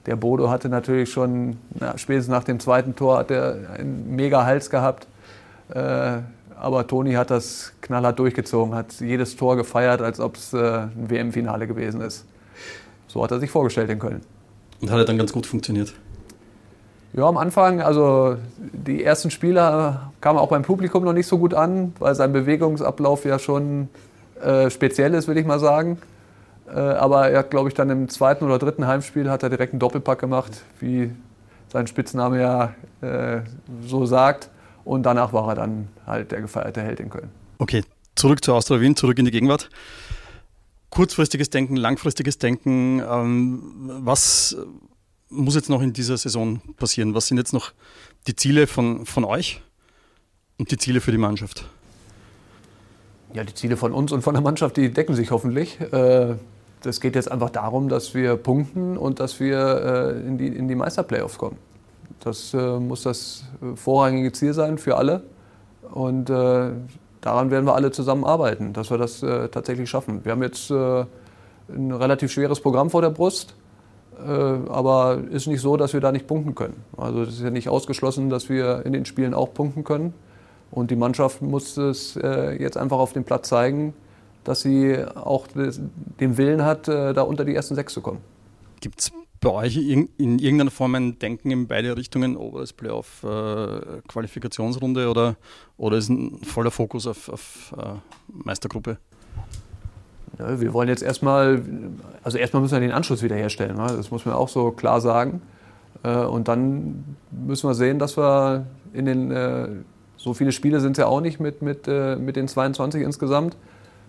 Der 0.06 0.16
Bodo 0.16 0.50
hatte 0.50 0.70
natürlich 0.70 1.12
schon, 1.12 1.58
na, 1.80 1.98
spätestens 1.98 2.32
nach 2.32 2.44
dem 2.44 2.60
zweiten 2.60 2.96
Tor, 2.96 3.18
hat 3.18 3.32
er 3.32 3.72
einen 3.78 4.16
mega 4.16 4.46
Hals 4.46 4.70
gehabt. 4.70 5.08
Äh, 5.74 6.20
aber 6.56 6.88
Toni 6.88 7.14
hat 7.14 7.32
das 7.32 7.74
knallhart 7.82 8.20
durchgezogen, 8.20 8.76
hat 8.76 8.94
jedes 9.00 9.36
Tor 9.36 9.56
gefeiert, 9.56 10.02
als 10.02 10.20
ob 10.20 10.36
es 10.36 10.54
äh, 10.54 10.58
ein 10.58 11.10
WM-Finale 11.10 11.68
gewesen 11.68 12.02
ist. 12.02 12.26
So 13.08 13.24
hat 13.24 13.32
er 13.32 13.40
sich 13.40 13.50
vorgestellt 13.50 13.90
in 13.90 13.98
Köln. 13.98 14.22
Und 14.82 14.92
hat 14.92 15.00
er 15.00 15.06
dann 15.06 15.18
ganz 15.18 15.34
gut 15.34 15.48
funktioniert? 15.48 15.94
Ja, 17.14 17.24
am 17.28 17.38
Anfang, 17.38 17.82
also 17.82 18.38
die 18.58 19.04
ersten 19.04 19.32
Spiele 19.32 20.00
kamen 20.22 20.38
auch 20.38 20.50
beim 20.50 20.62
Publikum 20.62 21.04
noch 21.04 21.14
nicht 21.14 21.28
so 21.28 21.40
gut 21.40 21.56
an, 21.56 21.94
weil 21.98 22.14
sein 22.14 22.34
Bewegungsablauf 22.34 23.26
ja 23.26 23.40
schon 23.40 23.90
äh, 24.42 24.70
speziell 24.70 25.14
ist, 25.14 25.28
würde 25.28 25.40
ich 25.40 25.46
mal 25.46 25.60
sagen. 25.60 25.98
Äh, 26.68 26.80
aber 26.80 27.30
er 27.30 27.40
hat, 27.40 27.52
glaube 27.52 27.70
ich, 27.70 27.76
dann 27.76 27.90
im 27.90 28.10
zweiten 28.10 28.46
oder 28.46 28.60
dritten 28.60 28.86
Heimspiel 28.86 29.30
hat 29.30 29.44
er 29.44 29.50
direkt 29.50 29.74
einen 29.74 29.80
Doppelpack 29.80 30.20
gemacht, 30.20 30.64
wie 30.80 31.12
sein 31.72 31.88
Spitzname 31.88 32.40
ja 32.40 32.76
äh, 33.02 33.42
so 33.82 34.06
sagt. 34.06 34.50
Und 34.86 35.04
danach 35.04 35.34
war 35.34 35.50
er 35.50 35.56
dann 35.56 35.88
halt 36.06 36.32
der 36.32 36.42
gefeierte 36.42 36.82
Held 36.82 37.00
in 37.00 37.10
Köln. 37.10 37.30
Okay, 37.60 37.84
zurück 38.16 38.44
zu 38.44 38.54
Austria 38.54 38.82
Wien, 38.82 38.96
zurück 38.96 39.20
in 39.20 39.26
die 39.26 39.32
Gegenwart. 39.32 39.70
Kurzfristiges 40.90 41.50
Denken, 41.50 41.76
langfristiges 41.76 42.38
Denken. 42.40 43.00
Ähm, 43.00 43.62
was 44.04 44.58
muss 45.30 45.56
jetzt 45.56 45.70
noch 45.70 45.82
in 45.82 45.94
dieser 45.94 46.18
Saison 46.18 46.62
passieren? 46.78 47.14
Was 47.14 47.28
sind 47.28 47.38
jetzt 47.38 47.54
noch 47.54 47.72
die 48.28 48.36
Ziele 48.36 48.66
von, 48.66 49.06
von 49.06 49.24
euch 49.24 49.62
und 50.58 50.72
die 50.72 50.78
Ziele 50.78 51.02
für 51.02 51.12
die 51.12 51.18
Mannschaft? 51.18 51.66
Ja, 53.32 53.44
die 53.44 53.54
Ziele 53.54 53.78
von 53.78 53.94
uns 53.94 54.12
und 54.12 54.24
von 54.24 54.34
der 54.34 54.42
Mannschaft, 54.42 54.76
die 54.78 54.92
decken 54.92 55.14
sich 55.14 55.30
hoffentlich. 55.30 55.80
Äh, 55.80 56.36
das 56.82 57.00
geht 57.00 57.16
jetzt 57.16 57.32
einfach 57.32 57.52
darum, 57.52 57.88
dass 57.88 58.16
wir 58.16 58.38
punkten 58.38 58.98
und 58.98 59.20
dass 59.20 59.40
wir 59.40 60.16
äh, 60.18 60.28
in 60.28 60.38
die, 60.40 60.48
in 60.48 60.68
die 60.68 60.76
Meisterplayoffs 60.76 61.38
kommen. 61.38 61.58
Das 62.22 62.54
äh, 62.56 62.80
muss 62.80 63.04
das 63.04 63.44
vorrangige 63.76 64.32
Ziel 64.32 64.54
sein 64.54 64.80
für 64.80 64.98
alle. 64.98 65.24
Und 65.92 66.30
daran 66.30 67.50
werden 67.50 67.66
wir 67.66 67.74
alle 67.74 67.90
zusammen 67.90 68.24
arbeiten, 68.24 68.74
dass 68.74 68.92
wir 68.92 69.00
das 69.00 69.22
tatsächlich 69.22 69.90
schaffen. 69.90 70.24
Wir 70.24 70.34
haben 70.34 70.44
jetzt 70.44 70.70
ein 70.70 71.92
relativ 71.92 72.32
schweres 72.32 72.60
Programm 72.60 72.92
vor 72.92 73.02
der 73.02 73.10
Brust. 73.10 73.56
aber 74.16 75.18
ist 75.32 75.48
nicht 75.48 75.62
so, 75.62 75.78
dass 75.78 75.94
wir 75.94 76.00
da 76.00 76.12
nicht 76.12 76.28
punkten 76.28 76.54
können. 76.54 76.76
Also 76.96 77.24
es 77.24 77.30
ist 77.30 77.42
ja 77.42 77.50
nicht 77.50 77.70
ausgeschlossen, 77.70 78.30
dass 78.30 78.50
wir 78.50 78.86
in 78.86 78.94
den 78.94 79.06
Spielen 79.06 79.34
auch 79.34 79.52
punkten 79.52 79.84
können. 79.84 80.14
Und 80.72 80.92
die 80.92 80.96
Mannschaft 80.96 81.42
muss 81.42 81.78
es 81.78 82.16
äh, 82.16 82.62
jetzt 82.62 82.78
einfach 82.78 82.98
auf 82.98 83.14
dem 83.14 83.24
Platz 83.24 83.50
zeigen, 83.50 83.94
dass 84.44 84.62
sie 84.62 85.04
auch 85.16 85.48
den 85.48 86.38
Willen 86.38 86.64
hat, 86.64 86.88
äh, 86.88 87.14
da 87.14 87.24
unter 87.24 87.46
die 87.46 87.56
ersten 87.56 87.76
sechs 87.76 87.94
zu 87.94 88.02
kommen. 88.02 88.20
Gibt 88.80 89.02
es 89.02 89.12
bei 89.42 89.50
euch 89.50 89.78
in, 89.78 90.10
irgendeiner 90.18 90.72
Form 90.72 90.96
ein 90.96 91.18
Denken 91.20 91.52
in 91.52 91.68
beide 91.68 91.96
Richtungen, 91.96 92.38
oberes 92.38 92.74
Playoff, 92.74 93.24
äh, 93.24 94.02
Qualifikationsrunde 94.08 95.10
oder, 95.10 95.38
oder 95.78 95.98
ist 95.98 96.10
ein 96.10 96.40
voller 96.44 96.72
Fokus 96.72 97.08
auf, 97.08 97.30
auf 97.30 97.74
Meistergruppe? 98.28 98.98
Ja, 100.38 100.60
wir 100.60 100.74
wollen 100.74 100.90
jetzt 100.90 101.04
erstmal, 101.04 101.62
also 102.24 102.38
erstmal 102.38 102.62
müssen 102.62 102.74
wir 102.74 102.82
den 102.82 102.92
Anschluss 102.92 103.24
wiederherstellen, 103.24 103.76
ne? 103.76 103.88
das 103.96 104.12
muss 104.12 104.26
man 104.26 104.36
auch 104.36 104.50
so 104.50 104.72
klar 104.72 105.02
sagen. 105.02 105.42
Und 106.04 106.48
dann 106.48 107.18
müssen 107.32 107.70
wir 107.70 107.74
sehen, 107.74 108.00
dass 108.00 108.18
wir 108.18 108.66
in 108.94 109.06
den 109.06 109.86
so 110.20 110.34
viele 110.34 110.52
Spiele 110.52 110.82
sind 110.82 110.92
es 110.92 110.98
ja 110.98 111.08
auch 111.08 111.22
nicht 111.22 111.40
mit, 111.40 111.62
mit, 111.62 111.88
äh, 111.88 112.18
mit 112.18 112.36
den 112.36 112.48
22 112.48 113.02
insgesamt, 113.02 113.56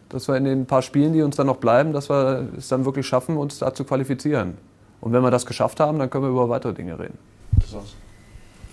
dass 0.08 0.26
wir 0.26 0.36
in 0.36 0.44
den 0.44 0.66
paar 0.66 0.82
Spielen, 0.82 1.12
die 1.12 1.22
uns 1.22 1.36
dann 1.36 1.46
noch 1.46 1.58
bleiben, 1.58 1.92
dass 1.92 2.10
wir 2.10 2.48
es 2.58 2.66
dann 2.68 2.84
wirklich 2.84 3.06
schaffen, 3.06 3.36
uns 3.36 3.60
da 3.60 3.72
zu 3.72 3.84
qualifizieren. 3.84 4.58
Und 5.00 5.12
wenn 5.12 5.22
wir 5.22 5.30
das 5.30 5.46
geschafft 5.46 5.78
haben, 5.78 6.00
dann 6.00 6.10
können 6.10 6.24
wir 6.24 6.30
über 6.30 6.48
weitere 6.48 6.74
Dinge 6.74 6.98
reden. 6.98 7.16
Das 7.60 7.72
war's. 7.72 7.94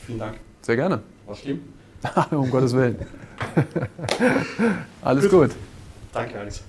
Vielen 0.06 0.20
Dank. 0.20 0.40
Sehr 0.64 0.76
gerne. 0.76 1.00
War 1.28 1.36
schlimm? 1.36 1.62
um 2.32 2.50
Gottes 2.50 2.74
Willen. 2.74 2.98
Alles 5.04 5.30
gut. 5.30 5.50
gut. 5.50 5.56
Danke, 6.12 6.40
Alex. 6.40 6.64